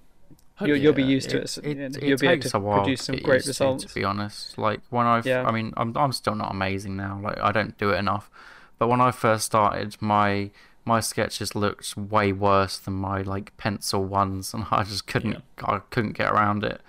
[0.61, 1.49] You'll, you'll be Yeah, used to it.
[1.49, 3.35] so- It, it you'll be able takes to a while produce to some get great
[3.45, 3.85] used to, results.
[3.87, 4.57] to be honest.
[4.59, 5.43] Like when I've, Yeah.
[5.45, 7.19] I mean, I'm I'm still not amazing now.
[7.21, 8.31] Like I don't do it enough.
[8.79, 10.51] But when I first started, my
[10.85, 15.79] my sketches looked way worse than my like pencil ones, and I just couldn't I
[15.91, 16.81] couldn't get around it.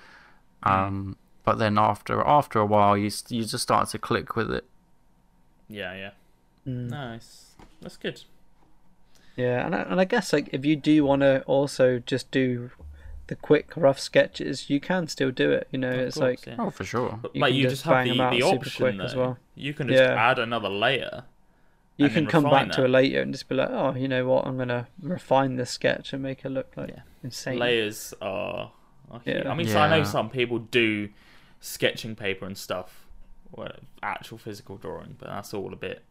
[0.63, 4.65] Um, but then after after a while, you you just start to click with it.
[5.67, 6.11] yeah, yeah,
[6.67, 6.89] Mm.
[6.89, 7.51] nice.
[7.81, 8.21] That's good.
[9.35, 12.71] Yeah, and I, and I guess like if you do want to also just do
[13.27, 15.67] the quick rough sketches, you can still do it.
[15.71, 16.55] You know, Of it's course, like yeah.
[16.59, 17.19] Oh, for sure.
[17.21, 19.03] But you like you just just have bang the, 'em out the option quick though.
[19.03, 19.37] as well.
[19.55, 20.13] You can just Yeah.
[20.13, 21.23] add another layer.
[21.97, 24.25] You can come refine back to it later and just be like, oh, you know
[24.25, 27.01] what, I'm gonna refine this sketch and make it look like Yeah.
[27.23, 27.59] insane.
[27.59, 28.71] Layers are.
[29.11, 29.21] are.
[29.25, 29.49] Yeah.
[29.49, 31.09] I mean, so I know some people do
[31.59, 33.05] sketching paper and stuff,
[33.51, 33.71] well,
[34.01, 36.03] actual physical drawing, but that's all a bit.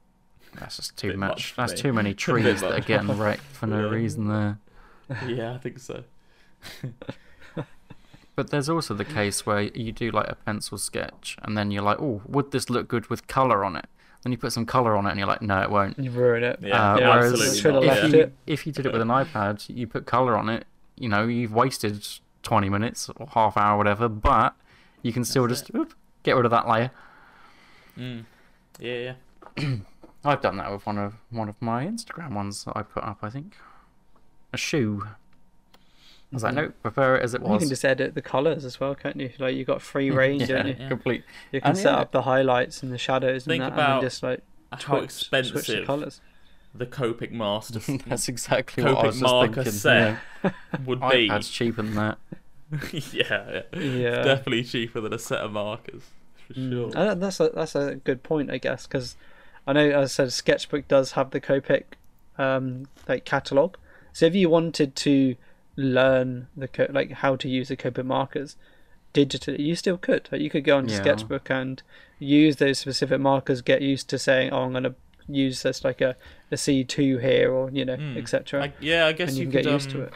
[0.58, 1.28] That's just too much.
[1.28, 1.78] much That's me.
[1.78, 3.94] too many trees that are getting wrecked for no Yeah.
[3.96, 4.58] reason there.
[5.26, 6.04] yeah, I think so.
[8.34, 11.82] But there's also the case where you do like a pencil sketch, and then you're
[11.82, 13.84] like, "Oh, would this look good with color on it?"
[14.22, 16.44] Then you put some color on it, and you're like, "No, it won't." You ruin
[16.44, 16.60] it.
[16.62, 17.88] Yeah, Uh, yeah, whereas absolutely should have not.
[17.88, 20.64] left if you, if you did it with an iPad, you put color on it.
[20.96, 22.06] You know, you've wasted
[22.42, 24.54] 20 minutes or half hour, whatever, but
[25.02, 26.90] you can still That's just oop, get rid of that layer.
[27.98, 28.24] Mm.
[28.78, 29.14] Yeah,
[29.58, 29.76] yeah.
[30.24, 33.18] I've done that with one of one of my Instagram ones that I put up.
[33.22, 33.56] I think
[34.52, 35.08] a shoe.
[36.32, 36.56] I was like, Mhm.
[36.56, 37.52] nope, prefer it as it was.
[37.52, 39.30] You can just edit the colors as well, can't you?
[39.38, 40.76] Like you got free range, yeah, don't you?
[40.78, 40.88] Yeah.
[40.88, 41.24] complete.
[41.52, 41.98] You can And set yeah.
[42.00, 44.40] up the highlights and the shadows Think and that, about and just like
[44.72, 46.20] How twitch- switch the expensive colors.
[46.74, 49.72] the Copic Master That's exactly what I was marker thinking.
[49.72, 50.50] set Yeah.
[50.86, 51.28] would be.
[51.28, 52.18] iPad's cheaper than that.
[52.92, 53.78] yeah, yeah.
[53.78, 54.22] Yeah.
[54.22, 56.02] definitely cheaper than a set of markers
[56.46, 56.70] for Mm.
[56.70, 56.90] sure.
[57.10, 59.16] And that's a that's a good point, I guess, because
[59.66, 61.84] I know, as I said, Sketchbook does have the Copic
[62.38, 63.76] um, like catalog.
[64.14, 65.36] So if you wanted to
[65.76, 68.56] learn the co- like how to use the Copic markers
[69.14, 70.28] digitally, you still could.
[70.32, 71.00] Like, you could go onto Yeah.
[71.00, 71.82] Sketchbook and
[72.18, 73.60] use those specific markers.
[73.62, 74.94] Get used to saying, "Oh, I'm going to
[75.28, 76.16] use this like a
[76.50, 78.16] a C two here," or you know, Mm.
[78.16, 78.72] etc.
[78.80, 80.12] Yeah, I guess And you, you, can could get used to um, it.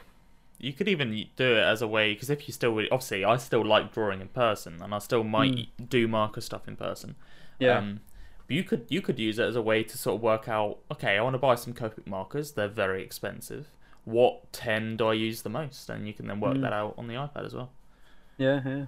[0.59, 3.65] You could even do it as a way because if you still obviously I still
[3.65, 7.15] like drawing in person and I still might do marker stuff in person.
[7.59, 7.79] Yeah.
[7.79, 8.01] Um,
[8.47, 10.79] but you could you could use it as a way to sort of work out.
[10.91, 12.53] Okay, I want to buy some Copic markers.
[12.53, 13.67] They're very expensive.
[14.07, 15.91] What ten do I use the most?
[15.91, 16.63] And you can then work Mm.
[16.63, 17.71] that out on the iPad as well.
[18.39, 18.87] yeah, yeah.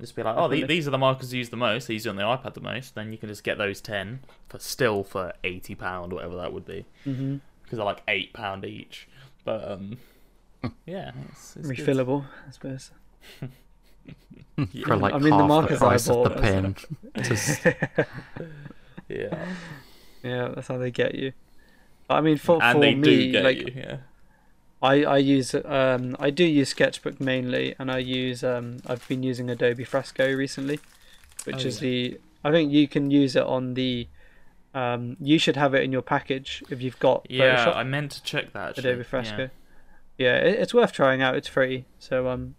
[0.00, 1.86] Just be like, oh, the, these are the markers used the most.
[1.86, 2.96] These are on the iPad the most.
[2.96, 6.64] Then you can just get those ten for still for eighty pound, whatever that would
[6.66, 9.06] be, hmm because they're like eight pound each.
[9.44, 9.98] But um,
[10.86, 11.78] yeah, it's, it's good.
[11.78, 12.90] Refillable, I suppose.
[14.84, 16.76] For like I mean, the half markers the I price of the pen.
[17.22, 17.64] Just,
[19.08, 19.46] Yeah,
[20.22, 21.32] yeah, that's how they get you.
[22.08, 23.72] I mean, for and for they me, do get like you.
[23.76, 23.96] Yeah.
[24.84, 29.22] I I use um I do use Sketchbook mainly, and I use um I've been
[29.22, 30.78] using Adobe Fresco recently,
[31.44, 31.80] which Oh, is yeah.
[31.80, 34.08] the I think you can use it on the
[34.74, 38.10] um you should have it in your package if you've got Yeah, Photoshop I meant
[38.12, 38.70] to check that.
[38.70, 38.90] Actually.
[38.90, 39.50] Adobe Fresco.
[40.18, 41.34] Yeah, it, it's worth trying out.
[41.36, 42.54] It's free, so um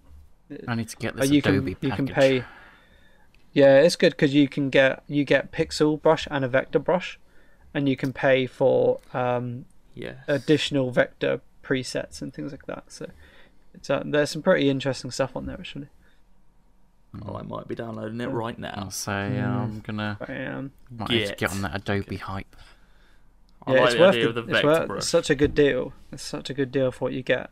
[0.68, 2.44] I need to get uh, this you Adobe can you can pay.
[3.54, 7.20] Yeah, it's good because you can get you get pixel brush and a vector brush,
[7.74, 10.16] and you can pay for um Yeah.
[10.28, 12.84] additional vector presets and things like that.
[12.90, 13.10] So
[13.74, 15.88] it's uh, there's some pretty interesting stuff on there actually.
[17.26, 18.74] Oh, I might be downloading it right now.
[18.76, 21.38] I'll say uh, I'm gonna But, um, might need to Get.
[21.38, 22.56] get on that Adobe hype.
[23.66, 24.98] I yeah, like it's the worth idea the, of the it's worth, brush.
[25.00, 25.94] it's such a good deal.
[26.12, 27.50] It's such a good deal for what you get.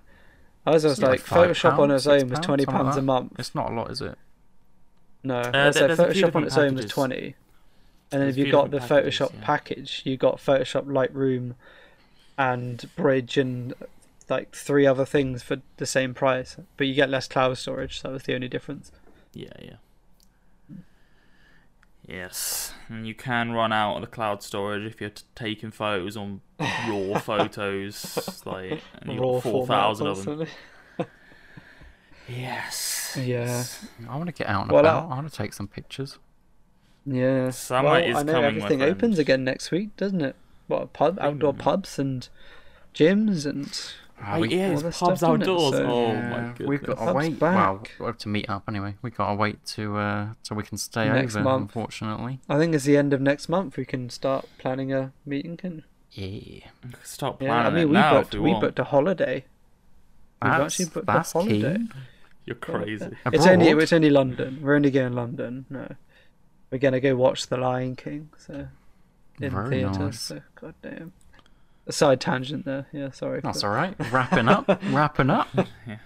[0.65, 2.83] I was just It's like like, five Photoshop on its own was twenty something like
[2.85, 3.33] pounds a month.
[3.39, 4.17] It's not a lot, is it?
[5.23, 6.91] No, Uh, let's there- say there's a few Photoshop on different its own was packages.
[6.91, 7.35] twenty, and
[8.11, 9.39] then There's if you few got the packages, Photoshop yeah.
[9.45, 11.55] package, you got Photoshop Lightroom,
[12.37, 13.73] and Bridge, and
[14.29, 17.99] like three other things for the same price, but you get less cloud storage.
[17.99, 18.91] So that was the only difference.
[19.33, 19.75] Yeah, yeah.
[22.05, 26.17] Yes, and you can run out of the cloud storage if you're t- taking photos
[26.17, 30.47] on raw photos, like and you Raw got four format thousand of them.
[32.27, 33.15] Yes.
[33.17, 33.23] Yeah.
[33.23, 33.85] yes.
[34.09, 35.05] I want to get out and Well, about.
[35.11, 36.19] I want to take some pictures.
[37.05, 37.49] Yeah.
[37.51, 40.35] Summer well, is I know coming, everything opens again next week, doesn't it?
[40.67, 41.59] What pub, outdoor Mm.
[41.59, 42.27] pubs and
[42.93, 43.77] gyms and
[44.25, 45.33] Ah, Oh, we- yeah, it's pubs stuff, isn't it?
[45.49, 45.71] outdoors.
[45.73, 46.67] So- oh Yeah, my goodness.
[46.69, 47.41] We've got to Pub's wait.
[47.41, 47.91] Well, back.
[47.99, 48.95] we have to meet up anyway.
[49.01, 51.43] We've got to wait to uh, so we can stay Next over.
[51.43, 51.61] month.
[51.75, 52.39] Unfortunately.
[52.49, 53.75] I think it's the end of next month.
[53.77, 55.57] We can start planning a meeting.
[55.57, 56.67] Can Yeah.
[57.03, 57.53] Start planning.
[57.55, 59.45] yeah, planning I mean we now booked if you we booked a holiday.
[60.41, 61.77] We've That's, actually booked a that's holiday.
[61.77, 61.87] key.
[62.45, 63.07] You're crazy.
[63.31, 64.59] It's only it's only London.
[64.61, 65.65] We're only going London.
[65.69, 65.87] No,
[66.71, 68.29] we're gonna go watch The Lion King.
[68.37, 68.67] So
[69.41, 69.99] in Very theatre.
[69.99, 70.19] nice.
[70.19, 71.13] So goddamn.
[71.87, 72.87] A side tangent there.
[72.93, 73.41] Yeah, sorry.
[73.41, 73.95] That's but- all right.
[74.11, 74.67] Wrapping up.
[74.91, 75.47] wrapping up.
[75.55, 75.97] Yeah,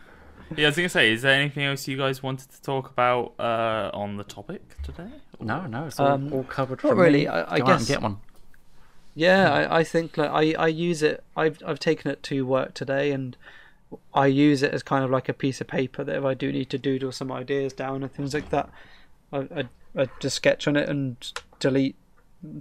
[0.56, 3.34] yeah, I was gonna say, is there anything else you guys wanted to talk about
[3.40, 5.10] uh, on the topic today?
[5.40, 7.28] No, no, it's all, Um, all covered not really, me.
[7.28, 8.18] I- I Go out and guess- get one.
[9.14, 11.24] Yeah, I, I think like I, I use it.
[11.36, 13.36] I've I've taken it to work today, and
[14.14, 16.52] I use it as kind of like a piece of paper that if I do
[16.52, 18.70] need to doodle some ideas down and things like that,
[19.34, 19.64] I I,
[20.04, 21.18] I just sketch on it and
[21.60, 21.96] delete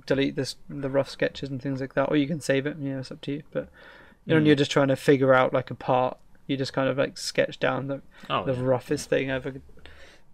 [0.06, 2.76] delete this the rough sketches and things like that, or you can save it.
[2.78, 3.42] You know, it's up to you.
[3.50, 3.68] But
[4.24, 4.46] you know, Mm.
[4.46, 7.58] you're just trying to figure out like a part, you just kind of like sketch
[7.58, 8.60] down the Oh, the yeah.
[8.62, 9.54] roughest thing ever.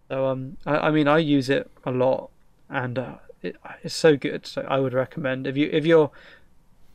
[0.09, 2.31] So um, I, I mean, I use it a lot,
[2.69, 4.47] and uh, it, it's so good.
[4.47, 6.11] So I would recommend if you if you're,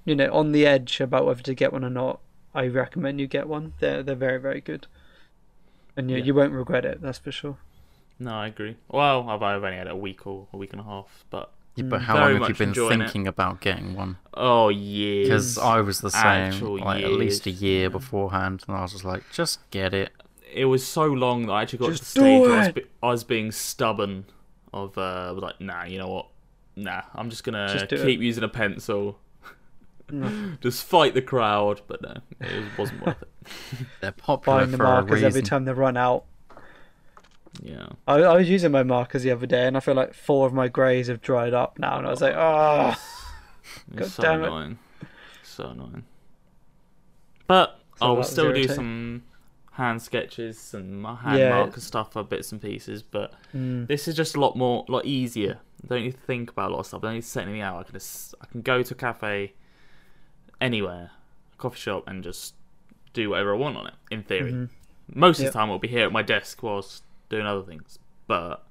[0.06, 2.20] you know, on the edge about whether to get one or not,
[2.56, 3.74] I recommend you get one.
[3.80, 4.88] They're they're very very good,
[5.95, 6.24] and you Yeah.
[6.26, 7.02] you won't regret it.
[7.02, 7.58] That's for sure.
[8.20, 8.78] No, I agree.
[8.89, 11.52] Well, I've, I've only had it a week or a week and a half, but
[11.78, 12.03] Yeah, but Mm.
[12.03, 13.05] how Very long have you been enjoying it.
[13.05, 14.17] thinking about getting one?
[14.34, 18.75] oh yeah, Because I was the same, Actual like at least a year beforehand, and
[18.75, 20.11] I was just like, just get it.
[20.53, 22.57] it was so long that I actually got Just to the stage do where I
[22.59, 24.25] was, be- I was being stubborn.
[24.73, 26.28] Of uh, I was like, nah, you know what?
[26.75, 29.19] Nah, I'm just gonna Just do keep using a pencil.
[30.61, 33.30] Just fight the crowd, but no, it wasn't worth it.
[34.01, 35.25] They're popular Buying the for a markers reason.
[35.28, 36.25] every time they run out.
[37.62, 40.45] Yeah, I, I was using my markers the other day, and I feel like four
[40.48, 42.95] of my greys have dried up now, and I was like, oh.
[43.91, 44.48] it's God so damn it.
[44.48, 44.80] annoying,
[45.43, 46.04] so annoying.
[47.48, 49.24] But So I will still do some
[49.72, 51.50] hand sketches and my hand Yeah.
[51.52, 53.88] marker stuff for bits and pieces, but Mm.
[53.88, 55.60] This is just a lot more, lot easier.
[55.84, 57.04] I don't need to think about a lot of stuff.
[57.04, 57.80] I don't need to set anything out.
[57.80, 59.54] I can just, I can go to a cafe,
[60.60, 61.12] anywhere,
[61.54, 62.56] a coffee shop, and just
[63.14, 63.93] do whatever I want on it.
[64.12, 64.70] In theory, Mhm.
[65.14, 65.48] most Yep.
[65.48, 67.99] of the time I'll be here at my desk whilst doing other things.
[68.28, 68.63] But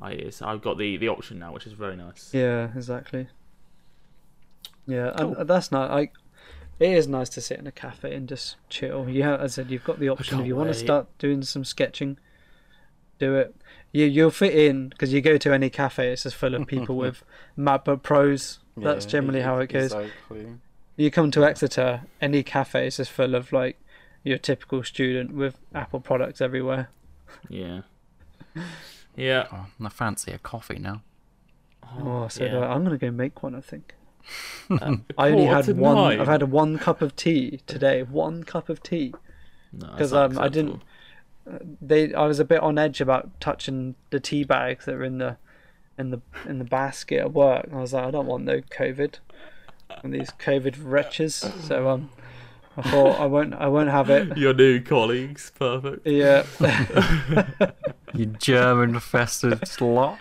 [0.00, 2.30] I, it's, I've got the the option now, which is very nice.
[2.32, 3.28] Yeah, exactly.
[4.86, 5.44] Yeah, and Cool.
[5.44, 5.90] that's not.
[5.90, 6.10] I.
[6.78, 9.08] It is nice to sit in a cafe and just chill.
[9.08, 10.34] Yeah, as I said, you've got the option.
[10.34, 12.18] If can't you want to start doing some sketching,
[13.18, 13.56] do it.
[13.92, 16.96] You you'll fit in because you go to any cafe, it's just full of people
[17.04, 17.24] with
[17.58, 18.58] MacBook Pros.
[18.76, 19.94] That's generally how it goes.
[19.94, 20.46] Exactly.
[20.96, 23.78] You come to Exeter, any cafe is just full of like
[24.22, 26.90] your typical student with Apple products everywhere.
[27.48, 27.82] Yeah,
[29.16, 29.46] yeah.
[29.52, 31.02] Oh, I fancy a coffee now.
[31.98, 32.58] Oh, so yeah.
[32.58, 33.54] uh, I'm gonna go make one.
[33.54, 33.94] I think.
[34.68, 35.94] Uh, I only had one.
[35.94, 36.20] nine.
[36.20, 38.02] I've had one cup of tea today.
[38.02, 39.14] One cup of tea.
[39.72, 40.82] Because that's um, I didn't-
[41.46, 41.76] unacceptable.
[41.80, 45.18] they I was a bit on edge about touching the tea bags that were in
[45.18, 45.36] the
[45.96, 47.68] in the in the basket at work.
[47.72, 49.20] I was like, I don't want no COVID
[50.02, 51.34] and these COVID wretches.
[51.60, 52.10] So um,
[52.78, 54.36] I thought I won't I won't have it.
[54.36, 56.06] Your new colleagues, perfect.
[56.06, 56.44] Yeah.
[58.14, 60.18] You German infested slot.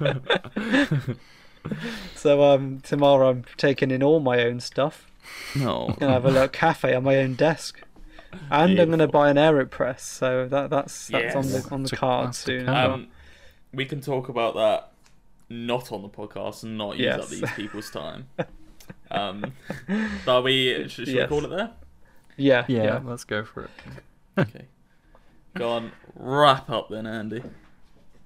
[2.16, 5.10] so um, tomorrow I'm taking in all my own stuff.
[5.54, 5.94] No.
[5.98, 7.80] Gonna have a little cafe on my own desk.
[8.50, 11.92] And I'm gonna buy an Aeropress, so that that's that's on the on the That's
[11.92, 12.64] a- cards soon.
[12.64, 12.76] plan.
[12.76, 12.94] as well.
[12.94, 13.08] Um,
[13.72, 14.88] we can talk about that
[15.48, 18.28] not on the podcast and not use up these people's time.
[19.10, 19.52] Um,
[20.24, 21.28] but we should, should Yes.
[21.30, 21.70] we call it there?
[22.38, 23.00] yeah, Yeah, yeah.
[23.04, 23.70] let's go for it.
[24.38, 24.66] Okay.
[25.54, 27.42] Go on, wrap up then, Andy.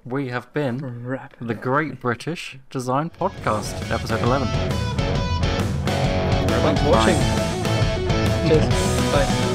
[0.05, 4.47] We have been Wrap it the Great British Design Podcast, episode 11.
[6.63, 7.17] Thanks for watching.
[8.49, 8.69] Cheers.
[9.13, 9.53] Bye.